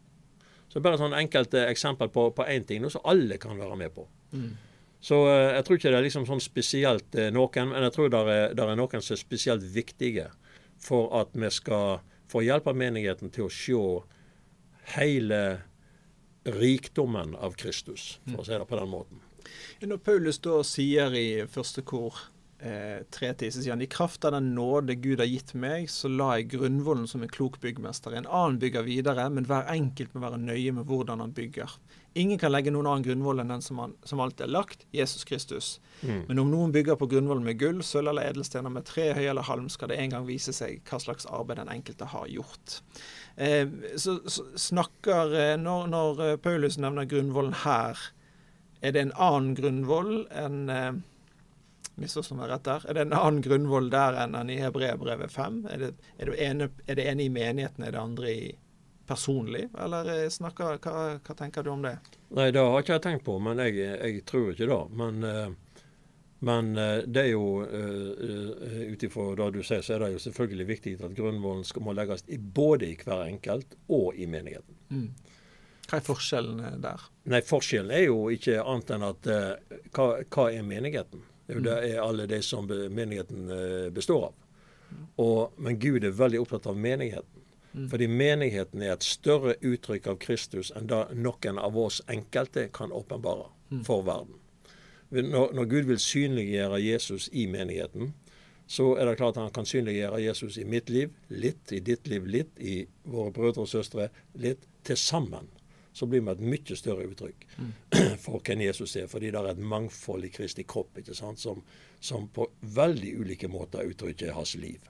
[0.71, 3.95] Så bare sånn enkelt eh, eksempel på én ting noe som alle kan være med
[3.95, 4.07] på.
[4.33, 4.53] Mm.
[5.01, 8.13] Så eh, jeg tror ikke det er liksom sånn spesielt eh, noen, men jeg tror
[8.13, 10.29] det er, er noen som er spesielt viktige
[10.81, 13.81] for at vi skal få hjelp av menigheten til å se
[14.95, 15.41] hele
[16.47, 19.25] rikdommen av Kristus, for å si det på den måten.
[19.83, 22.17] Når Paulus da sier i første kor
[22.63, 26.35] eh, tre tiser han i kraft av den nåde Gud har gitt meg, så la
[26.39, 28.15] jeg grunnvollen som en klok byggmester.
[28.17, 31.79] En annen bygger videre, men hver enkelt må være nøye med hvordan han bygger.
[32.19, 35.23] Ingen kan legge noen annen grunnvoll enn den som, han, som alltid er lagt, Jesus
[35.29, 35.69] Kristus.
[36.03, 36.25] Mm.
[36.27, 39.47] Men om noen bygger på grunnvollen med gull, sølv eller edelstener, med tre, høy eller
[39.47, 42.81] halm, skal det en gang vise seg hva slags arbeid den enkelte har gjort.
[43.37, 48.01] Eh, så, så snakker eh, når, når eh, Paulus nevner grunnvollen her,
[48.81, 50.91] er det en annen grunnvoll enn eh,
[52.01, 52.85] Misforstå meg rett der.
[52.89, 55.63] Er det en annen grunnvoll der enn i Hebreerbrevet 5?
[55.69, 58.45] Er det, er, det ene, er det ene i menigheten, er det andre i
[59.11, 59.67] personlig?
[59.79, 61.97] Eller eh, snakker, hva, hva tenker du om det?
[62.39, 64.81] Nei, det har ikke jeg tenkt på, men jeg, jeg tror ikke det.
[65.03, 65.83] Men, eh,
[66.49, 70.69] men eh, det er jo ut ifra det du sier, så er det jo selvfølgelig
[70.71, 74.79] viktig at grunnvollen skal, må legges i, både i hver enkelt og i menigheten.
[74.89, 75.11] Mm.
[75.91, 77.09] Hva er forskjellen der?
[77.29, 79.29] Nei, forskjellen er jo ikke annet enn at
[79.91, 81.27] hva, hva er menigheten?
[81.51, 84.35] Det er alle de som menigheten eh, består av.
[85.23, 87.47] Og, men Gud er veldig opptatt av menigheten.
[87.73, 87.87] Mm.
[87.93, 92.91] Fordi menigheten er et større uttrykk av Kristus enn det noen av oss enkelte kan
[92.93, 93.85] åpenbare Mm.
[93.85, 94.35] for verden.
[95.11, 98.15] Når, når Gud vil synliggjøre Jesus i menigheten,
[98.67, 102.07] så er det klart at han kan synliggjøre Jesus i mitt liv litt, i ditt
[102.09, 104.67] liv litt, i våre brødre og søstre litt.
[104.85, 105.51] Til sammen
[106.01, 107.47] så blir vi et mye større uttrykk
[108.25, 109.09] for hvem Jesus er.
[109.11, 111.43] Fordi det er et mangfold i Kristi kropp ikke sant?
[111.43, 111.61] Som,
[112.01, 114.81] som på veldig ulike måter uttrykker hans liv.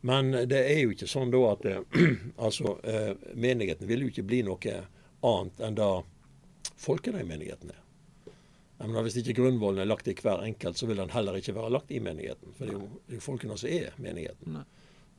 [0.00, 1.82] Men det er jo ikke sånn da at eh,
[2.46, 4.78] altså, eh, menigheten vil jo ikke bli noe
[5.26, 5.92] annet enn det
[6.78, 7.84] folkene i menigheten er.
[8.78, 11.72] Men hvis ikke grunnvollen er lagt i hver enkelt, så vil den heller ikke være
[11.74, 12.54] lagt i menigheten.
[12.54, 14.54] For det er jo, det er jo folkene som er menigheten.
[14.54, 14.66] Nei.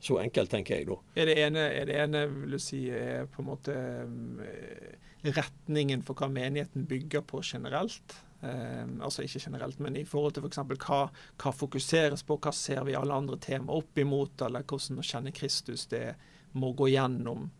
[0.00, 0.96] Så enkelt tenker jeg da.
[1.20, 6.00] Er det ene, er det ene vil du si, er på en måte eh, retningen
[6.06, 8.16] for hva menigheten bygger på generelt?
[8.40, 10.62] Um, altså ikke generelt, men i forhold til f.eks.
[10.80, 11.00] Hva,
[11.42, 15.32] hva fokuseres på, hva ser vi alle andre temaer opp imot, eller hvordan å kjenne
[15.36, 16.14] Kristus det
[16.56, 17.50] må gå gjennom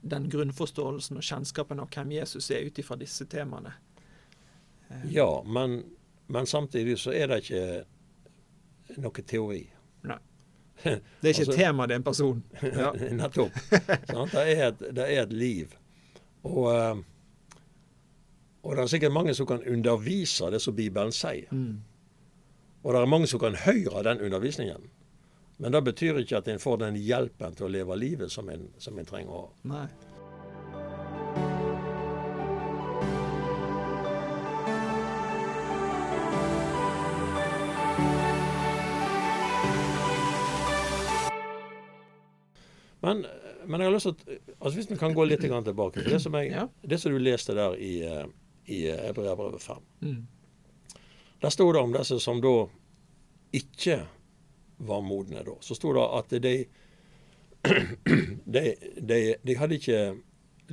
[0.00, 3.74] den grunnforståelsen og kjennskapen av hvem Jesus er ut ifra disse temaene.
[4.88, 5.04] Um.
[5.12, 5.82] Ja, men,
[6.32, 9.62] men samtidig så er det ikke noe teori.
[10.82, 12.42] Det er ikke Altså- et tema, det er en person.
[12.62, 12.90] Ja.
[13.20, 13.52] Nettopp.
[13.70, 15.72] Det, er et, det er et liv.
[16.44, 16.96] Og, eh,
[18.62, 21.48] og det er sikkert mange som kan undervise det som Bibelen sier.
[21.52, 21.80] Mm.
[22.84, 24.90] Og det er mange som kan høre den undervisningen.
[25.58, 28.66] Men det betyr ikke at en får den hjelpen til å leve livet som en,
[28.78, 29.50] som en trenger å ha.
[29.70, 29.86] Nei.
[43.04, 43.24] Men,
[43.66, 46.20] men jeg har lyst til å altså Hvis vi kan gå litt tilbake til det
[46.22, 46.68] som, jeg, Ja.
[46.82, 48.26] det som du leste der i, eh,
[48.72, 49.82] i Hebreabrevet 5.
[50.00, 50.22] Mm.
[51.42, 52.54] Der sto det om disse som da
[53.54, 54.06] ikke
[54.84, 55.56] var modne da.
[55.60, 56.54] Så sto det at de
[58.54, 60.00] de, de, de hadde ikke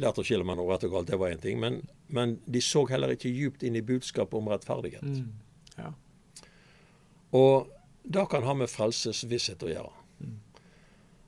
[0.01, 1.59] lært å skille mellom rett og galt, det var én ting.
[1.59, 5.03] Men, men de så heller ikke djupt inn i budskapet om rettferdighet.
[5.03, 5.31] Mm.
[5.77, 5.91] Ja.
[7.37, 7.71] Og
[8.03, 10.00] det kan ha med frelsesvisshet å gjøre.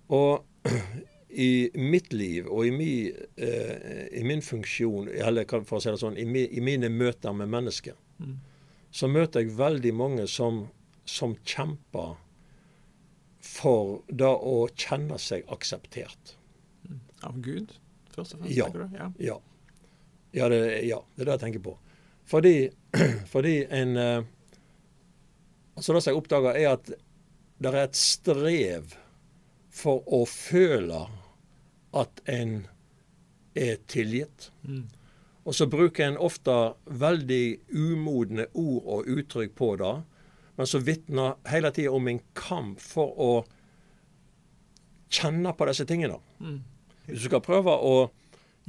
[0.07, 0.45] Og
[1.33, 6.01] i mitt liv og i min, eh, i min funksjon, eller for å si det
[6.01, 8.35] sånn, i, mi, i mine møter med mennesker, mm.
[8.93, 10.67] så møter jeg veldig mange som,
[11.09, 12.13] som kjemper
[13.43, 16.35] for det å kjenne seg akseptert.
[16.85, 17.01] Mm.
[17.29, 17.73] Av Gud,
[18.13, 18.55] først og fremst?
[18.57, 18.69] Ja.
[18.69, 18.85] du?
[18.93, 19.39] Ja, ja.
[20.33, 21.75] Ja, det, ja, det er det jeg tenker på.
[22.29, 22.55] Fordi,
[23.33, 24.29] fordi en eh,
[25.73, 26.89] Altså Det som jeg oppdager, er at
[27.57, 28.91] det er et strev
[29.73, 31.05] for å føle
[31.97, 32.63] at en
[33.57, 34.51] er tilgitt.
[34.65, 34.85] Mm.
[35.43, 36.53] Og så bruker en ofte
[36.87, 39.93] veldig umodne ord og uttrykk på det,
[40.55, 43.31] men så vitner hele tida om en kamp for å
[45.13, 46.19] kjenne på disse tingene.
[46.39, 46.61] Mm.
[47.07, 47.95] Hvis du skal prøve å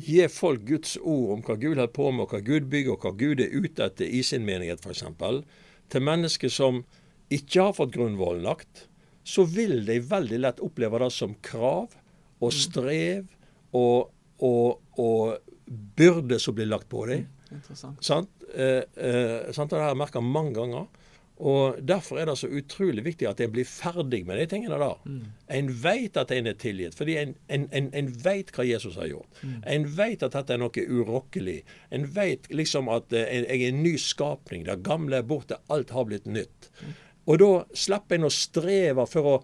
[0.01, 3.05] gi folk Guds ord om hva Gud holder på med, og hva Gud bygger, og
[3.05, 5.05] hva Gud er ute etter i sin menighet, f.eks.,
[5.93, 6.83] til mennesker som
[7.33, 8.87] ikke har fått grunnvollen lagt,
[9.25, 11.95] så vil de veldig lett oppleve det som krav
[12.41, 12.59] og mm.
[12.59, 13.31] strev
[13.75, 14.11] og,
[14.45, 15.55] og, og
[15.97, 17.25] byrde som blir lagt på dem.
[17.25, 18.05] Mm, interessant.
[18.05, 18.45] Sant?
[18.55, 19.73] Eh, eh, sant?
[19.73, 20.87] Det har jeg merka mange ganger.
[21.43, 25.01] Og Derfor er det så utrolig viktig at en blir ferdig med de tingene der.
[25.05, 25.23] Mm.
[25.57, 29.09] En vet at en er tilgitt, fordi en, en, en, en vet hva Jesus har
[29.11, 29.41] gjort.
[29.43, 29.57] Mm.
[29.75, 31.57] En vet at dette er noe urokkelig.
[31.91, 34.69] En vet liksom at eh, jeg er en ny skapning.
[34.69, 36.71] Det gamle er borte, alt har blitt nytt.
[36.85, 36.95] Mm.
[37.25, 39.37] Og da slipper en å streve for å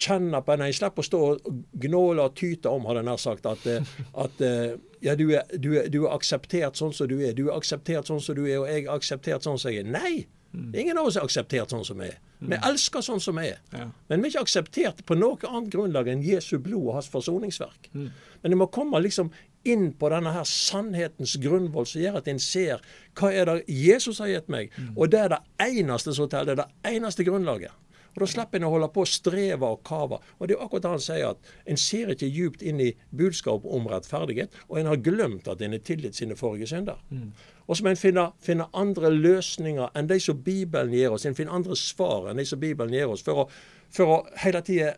[0.00, 0.66] kjenne på en.
[0.72, 4.44] Slipper å stå og gnåle og tyte om, hadde jeg nær sagt, at, eh, at
[4.44, 7.34] eh, ja, du er, du, er, du er, akseptert sånn som du er.
[7.36, 9.90] Du er akseptert sånn som du er, og jeg er akseptert sånn som jeg er.
[9.92, 10.14] Nei!
[10.50, 10.72] Mm.
[10.74, 12.16] Ingen av oss er akseptert sånn som vi er.
[12.40, 12.64] Vi mm.
[12.66, 13.60] elsker sånn som vi er.
[13.70, 13.84] Ja.
[14.10, 17.90] Men vi er ikke akseptert på noe annet grunnlag enn Jesu blod og hans forsoningsverk.
[17.94, 18.08] Mm.
[18.42, 19.30] Men det må komme liksom
[19.68, 22.80] inn på denne her sannhetens grunnvoll som gjør at en ser
[23.18, 24.72] hva er det Jesus har gitt meg.
[24.76, 24.96] Mm.
[24.96, 26.56] Og det er det eneste som teller.
[26.56, 27.76] Det er det eneste grunnlaget.
[28.14, 30.18] Og Da slipper en å holde på å streve og kave.
[30.38, 33.64] Og Det er akkurat det han sier, at en ser ikke djupt inn i budskap
[33.64, 36.98] om rettferdighet, og en har glemt at en er tilgitt sine forrige synder.
[37.10, 37.30] Mm.
[37.68, 41.26] Og så må en finne, finne, andre løsninger enn de som Bibelen gir oss.
[41.26, 43.48] En finner andre svar enn de som Bibelen gir oss, for å,
[43.94, 44.96] for å hele tida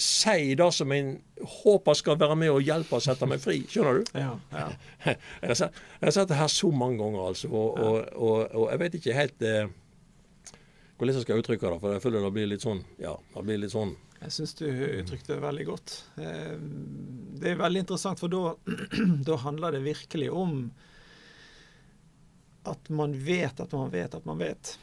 [0.00, 1.14] si det som en
[1.62, 3.60] håper skal være med og hjelpe og sette meg fri.
[3.70, 4.12] Skjønner du?
[4.18, 4.66] Ja, ja.
[5.42, 7.50] Jeg har sett, jeg har sett det her så mange ganger, altså.
[7.52, 9.66] Og, og, og, og jeg vet ikke helt eh,
[10.96, 11.80] hvordan jeg skal uttrykke det.
[11.82, 13.92] For jeg føler det blir litt sånn Ja, det blir litt sånn
[14.24, 15.94] jeg syns du uttrykte det veldig godt.
[16.16, 16.54] Eh,
[17.36, 18.54] det er veldig interessant, for da,
[19.28, 20.54] da handler det virkelig om
[22.64, 24.78] at man vet at man vet at man vet.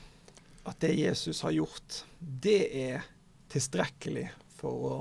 [0.69, 3.07] At det Jesus har gjort, det er
[3.49, 4.27] tilstrekkelig
[4.61, 4.95] for å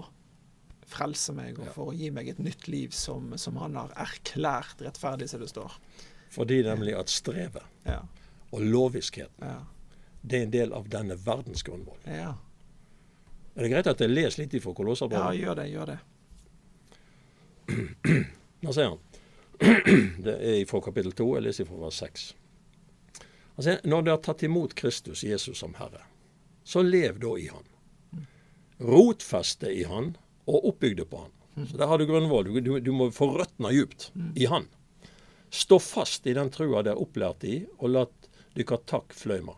[0.91, 4.83] frelse meg og for å gi meg et nytt liv som, som han har erklært
[4.83, 5.77] rettferdig, som det står.
[6.35, 8.01] Fordi nemlig at strevet ja.
[8.51, 9.61] og loviskheten, ja.
[10.23, 11.99] det er en del av denne verdens grunnmål.
[12.11, 12.35] Ja.
[13.55, 15.37] Er det greit at jeg leser litt ifra Kolosserbrevet?
[15.37, 15.67] Ja, gjør det.
[15.71, 15.99] Gjør det.
[18.65, 19.01] Nå sier han
[20.27, 22.29] Det er fra kapittel 2, jeg leser fra vers 6.
[23.59, 26.07] Han sier når dere har tatt imot Kristus Jesus som Herre,
[26.65, 27.70] så lev da i Han
[28.81, 30.15] rotfeste i han
[30.49, 31.67] og oppbygde på han.
[31.69, 32.53] Så Der har du grunnvoll.
[32.65, 34.69] Du, du, må få røttene djupt i han.
[35.51, 38.07] Stå fast i den trua dere er opplært i, og la
[38.57, 39.57] dykkar takk fløyma.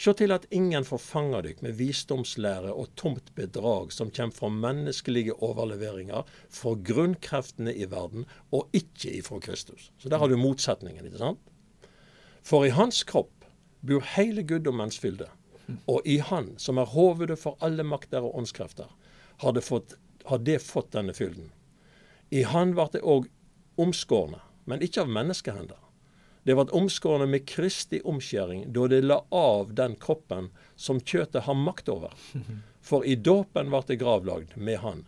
[0.00, 4.48] Se til at ingen får fanga dykk med visdomslære og tomt bedrag som kommer fra
[4.48, 9.90] menneskelige overleveringer, fra grunnkreftene i verden, og ikke ifra Kristus.
[10.00, 11.42] Så der har du motsetningen, ikke sant?
[12.40, 13.44] For i hans kropp
[13.84, 15.28] bor hele guddommens fylde.
[15.86, 18.88] Og i Han, som er hovedet for alle makter og åndskrefter,
[19.40, 21.50] har det fått, har det fått denne fylden.
[22.30, 23.28] I Han ble det òg
[23.80, 25.78] omskårne, men ikke av menneskehender.
[26.44, 31.58] Det ble omskårne med Kristi omskjæring, da det la av den kroppen som kjøttet har
[31.58, 32.14] makt over.
[32.80, 35.04] For i dåpen ble det gravlagd med Han.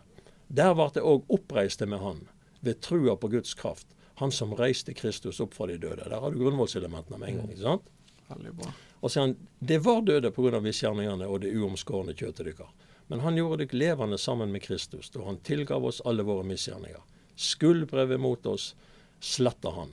[0.53, 2.27] Der ble det òg oppreiste med Han,
[2.61, 3.87] ved trua på Guds kraft.
[4.21, 6.05] Han som reiste Kristus opp fra de døde.
[6.05, 7.49] Der har du grunnvollselementene med en gang.
[7.49, 7.89] ikke sant?
[8.33, 8.73] Veldig bra.
[9.03, 10.59] Og sier han det var døde pga.
[10.63, 12.69] misgjerningene og det uomskårne kjøttet deres.
[13.07, 17.01] Men han gjorde dere levende sammen med Kristus, da han tilgav oss alle våre misgjerninger.
[17.35, 18.75] Skuldbrevet mot oss
[19.19, 19.91] sletta han,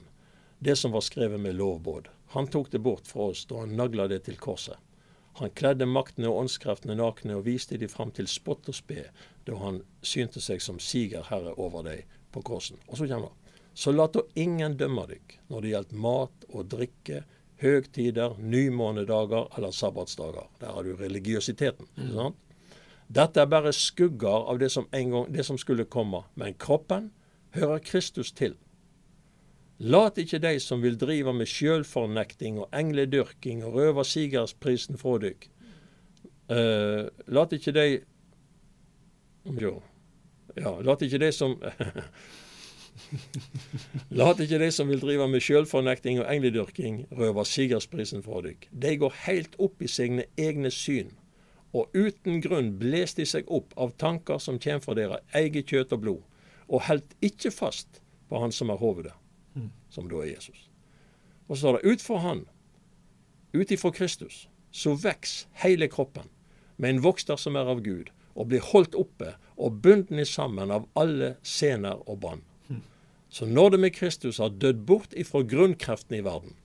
[0.59, 2.07] det som var skrevet med lovbåd.
[2.31, 4.77] Han tok det bort fra oss da han nagla det til korset.
[5.39, 9.05] Han kledde maktene og åndskreftene nakne og viste de fram til spott og spe,
[9.47, 12.79] da han synte seg som sigerherre over deg på korsen.
[12.87, 13.55] Og så kommer det.
[13.73, 17.23] Så la da ingen dømme dykk når det gjaldt mat og drikke,
[17.61, 20.49] høgtider, nymånedager eller sabbatsdager.
[20.61, 21.87] Der har du religiøsiteten.
[21.97, 22.33] ikke Mm.
[23.11, 26.23] Dette er bare skugger av det som, gang, det som skulle komme.
[26.35, 27.11] Men kroppen
[27.55, 28.55] hører Kristus til.
[29.81, 35.47] Lat ikke de som vil drive med sjølfornekting og engledyrking og røve sigersprisen fra dykk.
[36.51, 37.85] Uh, lat ikke de
[39.61, 39.79] jo,
[40.59, 41.55] Ja, lat ikke de som
[44.19, 48.67] Lat ikke de som vil drive med sjølfornekting og engledyrking, røve sigersprisen fra dykk.
[48.71, 51.11] De går helt opp i sine egne syn,
[51.75, 55.95] og uten grunn bles de seg opp av tanker som kommer fra deres eget kjøtt
[55.95, 56.21] og blod,
[56.71, 59.13] og helt ikke fast på Han som er hovedet,
[59.91, 60.69] som da er Jesus.
[61.47, 62.45] Og så står det ut fra Han,
[63.53, 66.29] ut ifra Kristus, så veks hele kroppen
[66.77, 70.87] med en vokster som er av Gud, og blir holdt oppe og bundet sammen av
[70.95, 72.45] alle sener og bånd.
[73.31, 76.57] Så når du med Kristus har dødd bort ifra grunnkreftene i verden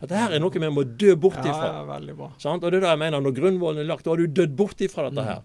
[0.00, 1.66] Dette her er noe vi må dø bort Ja, ifra.
[1.74, 2.30] ja, veldig bra.
[2.40, 2.64] Sant?
[2.64, 4.80] Og det er det jeg mener, Når grunnvollen er lagt, da har du dødd bort
[4.80, 5.42] ifra dette her.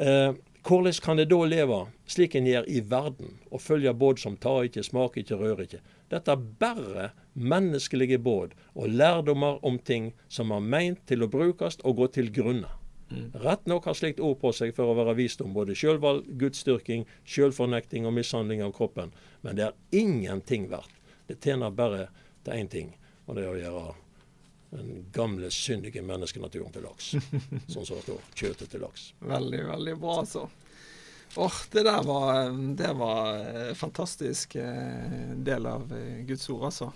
[0.00, 0.32] Eh,
[0.64, 4.64] hvordan kan det da leve slik en gjør i verden, og følge båd som tar
[4.70, 5.80] ikke, smaker ikke, rører ikke?
[6.08, 11.76] Dette er bare menneskelige båd og lærdommer om ting som er meint til å brukes
[11.84, 12.70] og gå til grunne.
[13.44, 18.08] Rett nok har slikt ord på seg for å være visdom, både sjølvalg, gudsdyrking, sjølfornekting
[18.08, 19.12] og mishandling av kroppen.
[19.44, 20.92] Men det er ingenting verdt.
[21.28, 22.08] Det tjener bare
[22.44, 22.90] til én ting,
[23.26, 23.84] og det er å gjøre
[24.74, 27.14] den gamle, syndige menneskenaturen til laks.
[27.72, 28.28] Sånn som det står.
[28.34, 29.08] Kjøttet til laks.
[29.22, 30.48] Veldig, veldig bra, altså.
[31.36, 36.90] Åh, det der var, det var eh, fantastisk eh, del av eh, Guds ord, altså.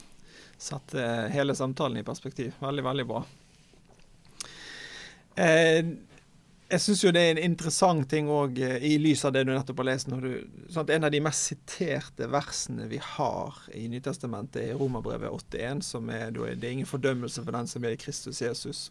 [0.59, 2.52] Satte eh, hele samtalen i perspektiv.
[2.62, 3.22] Veldig, veldig bra.
[5.38, 5.87] Eh,
[6.68, 9.81] jeg syns jo det er en interessant ting òg, i lys av det du nettopp
[9.81, 10.11] har lest.
[10.12, 10.33] Når du,
[10.74, 16.12] sant, en av de mest siterte versene vi har i Nytestamentet, er Romerbrevet 81, som
[16.12, 18.83] er det er ingen fordømmelse for den som er i Kristus Jesus.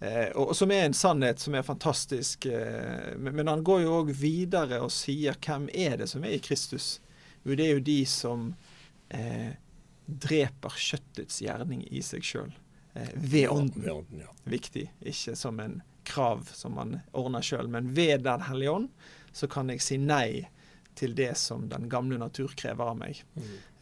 [0.00, 2.50] Eh, og, og som er en sannhet som er fantastisk.
[2.52, 6.36] Eh, men, men han går jo òg videre og sier hvem er det som er
[6.36, 6.98] i Kristus?
[7.46, 8.50] Jo, det er jo de som
[9.08, 9.56] eh,
[10.06, 12.52] dreper kjøttets gjerning i seg sjøl.
[12.92, 14.32] Eh, ved ånden Ved ånden, ja.
[14.44, 17.68] viktig, ikke som en krav som man ordner sjøl.
[17.72, 18.88] Men ved Den hellige ånd
[19.36, 20.46] så kan jeg si nei
[20.96, 23.20] til det som den gamle natur krever av meg.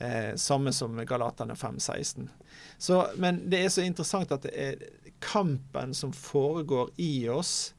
[0.02, 2.26] Eh, samme som Galatane 5,16.
[3.22, 4.90] Men det er så interessant at det
[5.22, 7.72] kampen som foregår i oss,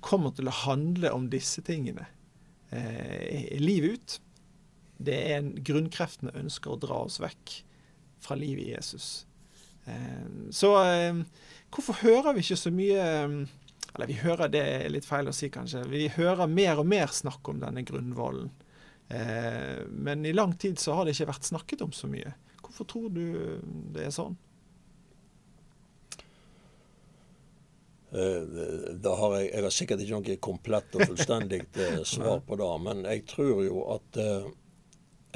[0.00, 2.06] kommer til å handle om disse tingene
[2.70, 4.18] eh, livet ut.
[4.98, 7.56] Det er en grunnkreftene ønsker å dra oss vekk
[8.22, 9.26] fra livet i Jesus.
[9.90, 11.18] Eh, så eh,
[11.74, 13.36] hvorfor hører vi ikke så mye eh,
[13.98, 15.80] Eller vi hører det er litt feil å si, kanskje.
[15.90, 18.52] Vi hører mer og mer snakk om denne grunnvollen.
[19.10, 22.30] Eh, men i lang tid så har det ikke vært snakket om så mye.
[22.62, 23.24] Hvorfor tror du
[23.96, 24.36] det er sånn?
[28.12, 32.56] Eh, Da har jeg, jeg har sikkert ikke noe komplett og fullstendig eh, svar på
[32.60, 34.46] det, men jeg tror jo at eh,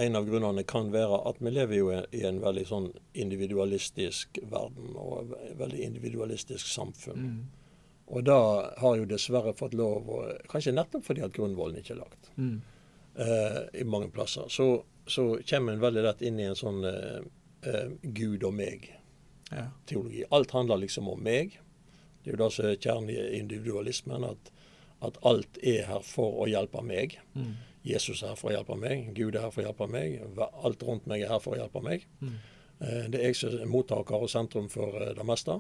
[0.07, 4.94] en av grunnene kan være at vi lever jo i en veldig sånn individualistisk verden
[4.96, 7.27] og et veldig individualistisk samfunn.
[8.12, 8.37] Og det
[8.83, 10.11] har jo dessverre fått lov,
[10.53, 12.29] kanskje nettopp fordi at grunnvollen ikke er lagt
[13.16, 17.22] eh, i mange plasser, så, så kommer en veldig lett inn i en sånn eh,
[17.68, 20.25] eh, Gud og meg-teologi.
[20.27, 20.31] Ja.
[20.37, 21.57] Alt handler liksom om meg.
[22.22, 24.53] Det er jo det som er kjernen i individualismen, at,
[25.01, 27.16] at alt er her for å hjelpe meg.
[27.83, 30.20] Jesus er her for å hjelpe meg, Gud er her for å hjelpe meg,
[30.62, 32.05] alt rundt meg er her for å hjelpe meg.
[32.20, 32.37] Mm.
[32.83, 35.57] Det er jeg som er mottaker og sentrum for det meste.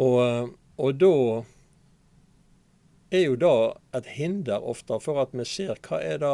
[0.00, 1.12] Og, og da
[3.20, 3.52] er jo det
[3.98, 6.32] et hinder ofte for at vi ser hva er det,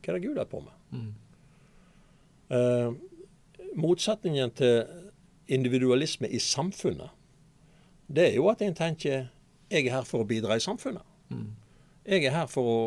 [0.00, 0.74] hva er det Gud er på med.
[2.50, 2.90] Eh,
[3.78, 4.84] motsetningen til
[5.50, 7.10] individualisme i samfunnet,
[8.10, 9.28] det er jo at en tenker
[9.70, 11.06] jeg er her for å bidra i samfunnet.
[12.10, 12.78] Jeg er her for å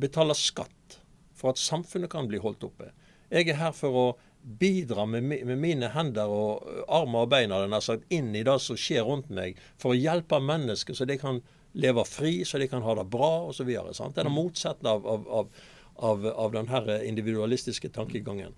[0.00, 0.98] betale skatt,
[1.34, 2.90] for at samfunnet kan bli holdt oppe.
[3.30, 4.06] Jeg er her for å
[4.44, 8.42] bidra med, med mine hender og armer og bein hadde jeg nær sagt, inn i
[8.44, 11.40] det som skjer rundt meg, for å hjelpe mennesker så de kan
[11.74, 13.66] leve fri, så de kan ha det bra osv.
[13.66, 15.62] Det er det motsatte av, av, av,
[15.96, 18.54] av, av den her individualistiske tankegangen.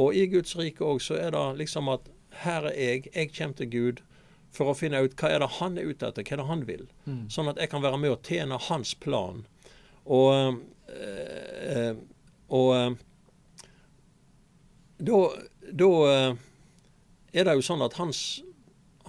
[0.00, 2.08] Og i Guds rike òg så er det liksom at
[2.42, 4.02] her er jeg, jeg kommer til Gud
[4.52, 6.64] for å finne ut hva er det han er ute etter, hva er det han
[6.68, 6.86] vil.
[7.32, 9.44] Sånn at jeg kan være med og tjene hans plan.
[10.04, 10.60] Og,
[10.92, 11.92] øh,
[12.52, 12.96] og eh,
[15.02, 15.20] da,
[15.82, 15.92] da
[17.32, 18.42] er det jo sånn at hans,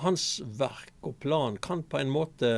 [0.03, 0.27] hans
[0.59, 2.53] verk og plan kan på en måte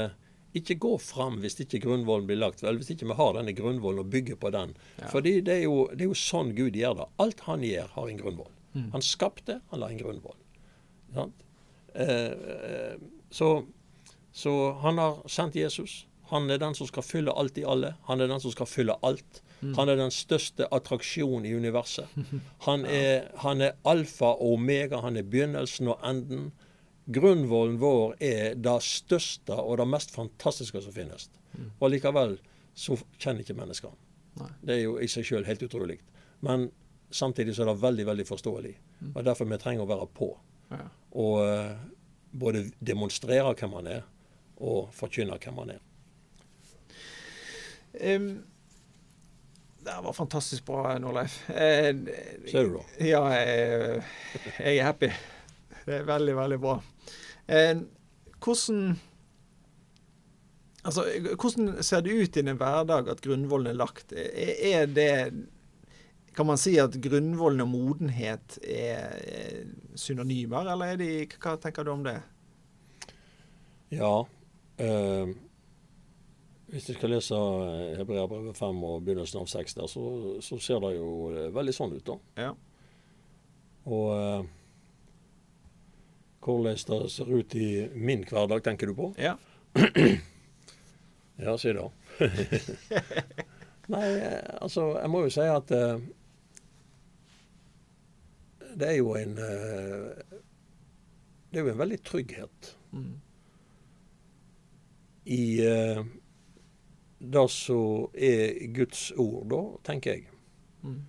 [0.55, 2.63] ikke gå fram hvis ikke grunnvollen blir lagt.
[2.63, 4.75] Eller hvis ikke vi har denne grunnvollen og bygger på den.
[5.11, 7.09] Fordi det er, jo, det er jo sånn Gud gjør det.
[7.23, 8.51] Alt han gjør, har en grunnvoll.
[8.91, 10.35] Han skapte, han la en grunnvoll.
[11.95, 12.95] Eh, eh,
[13.31, 13.49] så,
[14.35, 16.05] så han har sendt Jesus.
[16.31, 17.93] Han er den som skal fylle alt i alle.
[18.09, 19.41] Han er den som skal fylle alt.
[19.77, 22.11] Han er den største attraksjonen i universet.
[22.67, 24.99] Han er, han er alfa og omega.
[25.01, 26.51] Han er begynnelsen og enden.
[27.05, 31.27] Grunnvollen vår er det største og det mest fantastiske som finnes.
[31.79, 32.37] Og likevel
[32.75, 34.49] så kjenner ikke mennesker han.
[34.65, 35.99] Det er jo i seg sjøl helt utrolig.
[36.43, 36.67] Men
[37.13, 38.73] samtidig så er det veldig, veldig forståelig.
[39.13, 40.31] Og derfor vi trenger å være på.
[40.73, 40.87] Ja.
[41.15, 41.77] Og eh,
[42.35, 44.01] både demonstrere hvem man er,
[44.57, 45.81] og forkynne hvem man er.
[47.95, 48.27] Um,
[49.85, 51.37] det var fantastisk bra, Norleif.
[51.49, 51.93] Eh,
[52.49, 52.83] Ser du da?
[53.05, 54.03] Ja, jeg,
[54.57, 55.11] jeg er happy.
[55.85, 56.79] Det er veldig, veldig bra.
[57.47, 57.75] Eh,
[58.41, 58.95] hvordan
[60.85, 61.01] Altså,
[61.41, 64.13] hvordan ser det ut i din hverdag at grunnvollen er lagt?
[64.13, 65.33] Er det
[66.35, 69.63] Kan man si at grunnvollen og modenhet er er
[69.95, 71.09] synonymer, eller er de
[71.39, 72.19] Hva tenker du om det?
[73.89, 74.25] Ja.
[74.77, 75.33] Eh,
[76.67, 77.37] hvis du skal lese
[77.97, 80.05] Hebreabrevet 5 og begynnelsen av 6 der, så,
[80.41, 82.17] så ser det jo eh, veldig sånn ut, da.
[82.41, 82.51] Ja.
[83.85, 84.47] Og eh,
[86.45, 89.11] hvordan det ser ut i min hverdag, tenker du på?
[89.21, 89.35] Ja.
[91.35, 91.83] Ja, si det.
[93.91, 95.99] Nei, eh, altså, jeg må jo si at uh,
[98.79, 100.13] det er jo en uh,
[101.51, 103.17] Det er jo en veldig trygghet Mm.
[105.27, 105.99] i uh,
[107.19, 110.29] det som er Guds ord, da, tenker jeg.
[110.85, 111.01] Mm.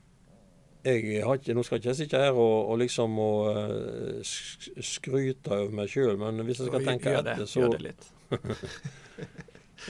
[0.87, 4.77] Jeg har ikke, nå skal ikke jeg sitte her og, og liksom og, eh, sk-
[4.87, 7.83] skryte over meg sjøl, men hvis jeg skal tenke gjør det, etter, så Gjør det
[7.89, 8.09] litt.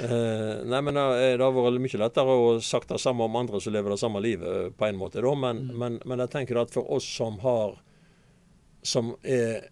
[0.01, 3.61] uh, nei, men uh, det har vært mye lettere å sagt det samme om andre
[3.63, 5.23] som lever det samme livet, eh, på en måte.
[5.25, 5.35] Da.
[5.35, 5.77] Men, Mm.
[5.79, 7.77] men, men jeg tenker at for oss som har
[8.87, 9.65] Som er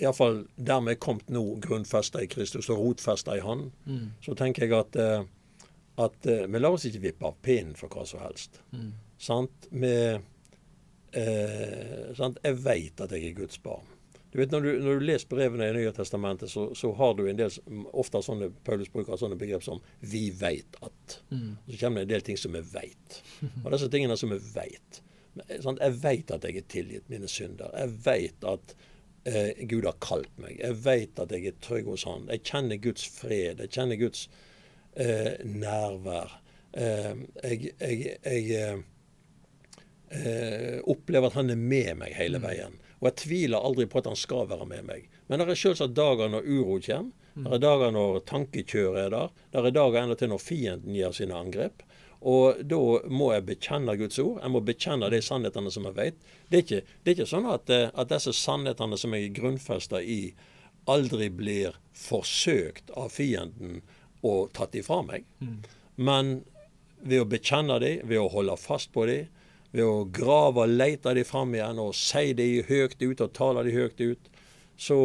[0.00, 4.12] iallfall dermed kommet nå grunnfesta i Kristus og rotfesta i Han, Mm.
[4.22, 5.24] så tenker jeg at, eh,
[5.98, 8.60] at eh, vi lar oss ikke vippe av pinnen for hva som helst.
[8.72, 8.92] Mm.
[9.20, 9.68] Sant?
[9.70, 10.22] med
[11.12, 12.38] eh, sant?
[12.44, 13.88] Jeg veit at jeg er Guds barn.
[14.30, 17.24] Du vet, Når du, når du leser brevene i Nye Testamentet, så, så har du
[17.26, 17.50] en del,
[17.98, 21.16] ofte sånne, Paulus bruker sånne begrep som 'vi veit at'.
[21.30, 21.56] Mm.
[21.66, 23.22] Så kommer det en del ting som vi veit.
[23.64, 25.02] Og disse tingene som vi veit?
[25.50, 27.74] Jeg veit at jeg er tilgitt mine synder.
[27.74, 28.74] Jeg veit at
[29.24, 30.60] eh, Gud har kalt meg.
[30.60, 32.28] Jeg veit at jeg er trygg hos Han.
[32.30, 33.58] Jeg kjenner Guds fred.
[33.58, 34.28] Jeg kjenner Guds
[34.94, 36.38] eh, nærvær.
[36.72, 38.84] Eh, jeg jeg, jeg
[40.10, 42.78] eh, opplever at han er med meg hele veien.
[43.00, 45.06] Og jeg tviler aldri på at han skal være med meg.
[45.28, 47.16] Men det er selvsagt dager når uro kommer.
[47.40, 49.30] Det er dager når tankekjøret er der.
[49.52, 51.84] Det er dager enda til når fienden gjør sine angrep.
[52.20, 54.42] Og da må jeg bekjenne Guds ord.
[54.42, 56.18] Jeg må bekjenne de sannhetene som jeg vet.
[56.50, 59.36] Det er ikke, det er ikke sånn at, eh, at disse sannhetene som jeg er
[59.38, 60.34] grunnfesta i,
[60.90, 63.80] aldri blir forsøkt av fienden
[64.26, 65.24] og tatt ifra meg.
[65.96, 66.40] Men
[67.00, 69.30] ved å bekjenne dem, ved å holde fast på dem,
[69.72, 73.62] ved å grave og lete dem fram igjen og si dem høyt ut og tale
[73.68, 74.30] dem høyt ut,
[74.80, 74.96] så,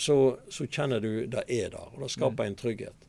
[0.00, 0.16] så,
[0.48, 1.90] så kjenner du det er der.
[1.92, 3.08] Og det skaper en trygghet.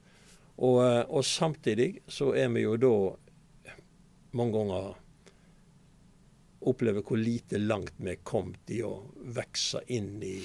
[0.58, 2.94] Og, eh, og samtidig så er vi jo da
[4.36, 4.94] mange ganger
[6.66, 8.96] opplever hvor lite langt vi er kommet i å
[9.36, 10.40] vokse inn i,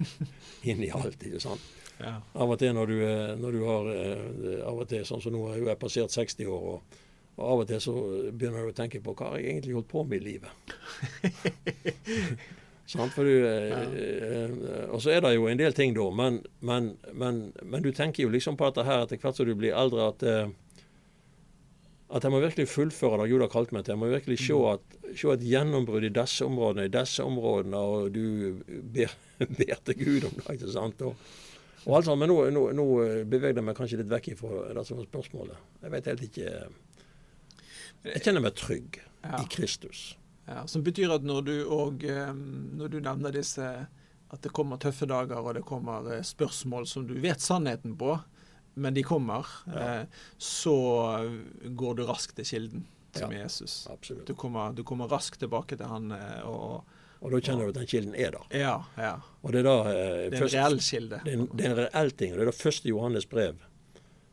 [0.68, 1.22] inn i alt.
[1.24, 1.64] ikke sant?
[1.96, 2.18] Ja.
[2.36, 5.32] Av og til når du, er- når du har eh, Av og til, sånn som
[5.32, 6.98] nå har jeg passert 60 år, og,
[7.36, 7.92] og av og til så
[8.32, 10.52] begynner du å tenke på hva har jeg egentlig holdt på med i livet.
[12.86, 13.10] Sant?
[13.16, 13.80] For du, ja.
[13.82, 14.50] eh,
[14.94, 18.22] og så er det jo en del ting da, men, men, men, men du tenker
[18.22, 20.46] jo liksom på dette her etter hvert som du blir eldre, at eh,
[22.06, 23.96] at jeg må virkelig fullføre det Gud har kalt meg til.
[23.96, 24.84] Jeg må virkelig se, at,
[25.18, 28.62] se et gjennombrudd i disse områdene, i disse områdene, og du
[28.94, 29.10] ber,
[29.58, 30.46] ber til Gud om det.
[30.54, 31.02] ikke sant?
[31.02, 31.18] Og,
[31.82, 32.86] og alt sånt, Men nå, nå, nå
[33.26, 35.58] beveger jeg meg kanskje litt vekk fra det som var spørsmålet.
[35.82, 36.52] Jeg vet helt ikke
[38.14, 39.40] Jeg kjenner meg trygg Ja.
[39.42, 40.16] i Kristus.
[40.46, 43.86] Ja, som betyr at når du, og, når du nevner disse
[44.30, 48.16] At det kommer tøffe dager og det kommer eh, spørsmål som du vet sannheten på,
[48.74, 50.00] men de kommer, Ja.
[50.02, 50.06] eh,
[50.38, 50.74] så
[51.76, 52.84] går du raskt til kilden,
[53.14, 53.44] som Ja.
[53.44, 53.86] Jesus.
[53.90, 54.26] Absolutt.
[54.26, 56.84] Du kommer, du kommer raskt tilbake til han eh, og
[57.22, 58.46] Og da kjenner du at den kilden er der.
[58.58, 59.14] Ja, ja.
[59.42, 61.20] Og det er da eh, Det er en først- reell kilde.
[61.24, 62.32] Det er en, det er en reell ting.
[62.32, 63.56] og Det er da første Johannes brev.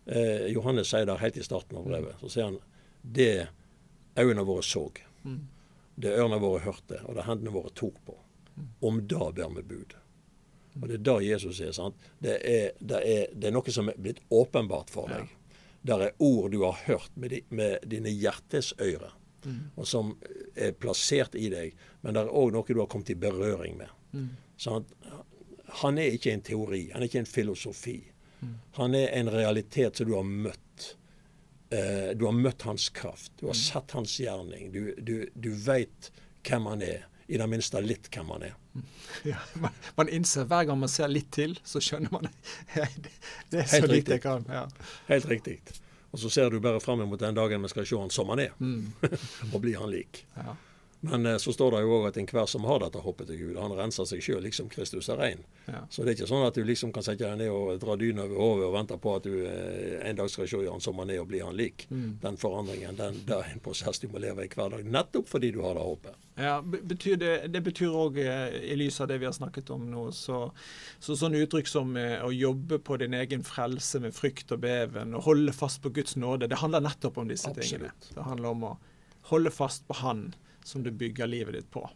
[0.07, 2.15] Eh, Johannes sier det helt i starten av brevet.
[2.19, 2.57] Så sier han
[3.03, 3.47] det
[4.17, 4.89] øynene våre så,
[5.23, 5.47] Mm.
[5.95, 8.17] det ørene våre hørte, og det hendene våre tok på.
[8.81, 9.93] Om det ber vi bud.
[10.81, 11.71] Og det er det Jesus sier.
[11.71, 11.95] sant?
[12.21, 15.29] Det er, det, er, det er noe som er blitt åpenbart for deg.
[15.83, 19.11] Det er ord du har hørt med, di, med dine hjertesøyre,
[19.45, 19.71] Mm.
[19.75, 20.13] og som
[20.55, 21.73] er plassert i deg.
[22.01, 23.89] Men det er òg noe du har kommet i berøring med.
[24.13, 24.29] Mm.
[24.57, 24.87] Sant?
[25.83, 27.97] Han er ikke en teori, han er ikke en filosofi.
[28.41, 28.53] Mm.
[28.77, 30.95] Han er en realitet som du har møtt.
[31.73, 34.69] Eh, du har møtt hans kraft, du har sett hans gjerning.
[34.73, 36.11] Du, du, du veit
[36.45, 37.05] hvem han er.
[37.31, 38.57] I det minste litt hvem han er.
[39.23, 42.87] Ja, man, man innser hver gang man ser litt til, så skjønner man det,
[43.53, 44.45] det er så Helt lite jeg kan.
[44.49, 44.63] Ja.
[45.07, 45.59] Helt riktig.
[46.13, 48.41] Og så ser du bare frem mot den dagen vi skal se han som han
[48.43, 48.91] er, Mm.
[49.53, 50.23] og bli han lik.
[50.35, 50.55] Ja.
[51.05, 53.57] Men eh, så står det jo òg at enhver som har dette hoppet til Gud,
[53.59, 55.41] han renser seg sjøl liksom Kristus er rein.
[55.67, 55.81] Ja.
[55.91, 58.23] Så det er ikke sånn at du liksom kan sette deg ned og dra dyna
[58.23, 61.11] over hodet og vente på at du eh, en dag skal se han som han
[61.11, 61.87] er og bli han lik.
[61.91, 62.19] Mm.
[62.23, 65.51] Den forandringen, den, det er en prosess du må leve i hver dag, nettopp fordi
[65.55, 66.21] du har det håpet.
[66.39, 70.07] Ja, betyr det, det betyr òg, i lys av det vi har snakket om nå,
[70.15, 70.47] så,
[71.03, 75.13] så sånne uttrykk som eh, å jobbe på din egen frelse med frykt og beven,
[75.19, 77.91] og holde fast på Guds nåde, det handler nettopp om disse tingene.
[78.07, 78.73] Det handler om å
[79.29, 80.31] holde fast på Han
[80.65, 81.87] som du bygger livet ditt på.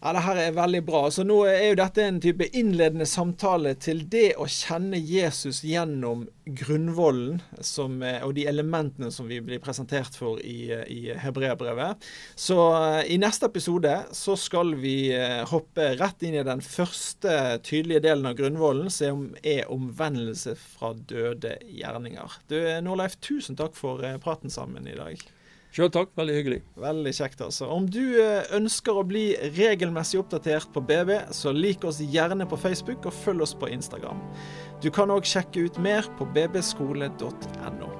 [0.00, 1.00] Ja, det her er veldig bra.
[1.12, 6.22] Så nå er jo dette en type innledende samtale til det å kjenne Jesus gjennom
[6.56, 12.00] grunnvollen som, eh, og de elementene som vi blir presentert for i, eh, i Hebreabrevet.
[12.34, 17.60] Så eh, i neste episode så skal vi eh, hoppe rett inn i den første
[17.60, 22.40] tydelige delen av grunnvollen, som er omvendelse fra døde gjerninger.
[22.48, 25.28] Du, Norleif, tusen takk for eh, praten sammen i dag.
[25.70, 26.58] Sjøl takk, veldig hyggelig.
[26.82, 27.68] Veldig kjekt, altså.
[27.70, 32.58] Om du eh, ønsker å bli regelmessig oppdatert på BB, så lik oss gjerne på
[32.58, 34.18] Facebook og følg oss på Instagram.
[34.82, 37.92] Du kan òg sjekke ut mer på bbskole.no.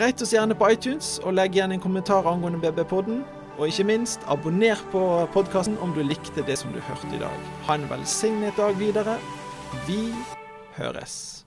[0.00, 3.20] Reit oss gjerne på iTunes, og legg igjen en kommentar angående BB-podden.
[3.58, 5.04] Og ikke minst, abonner på
[5.36, 7.52] podkasten om du likte det som du hørte i dag.
[7.68, 9.20] Ha en velsignet dag videre.
[9.84, 10.08] Vi
[10.80, 11.43] høres.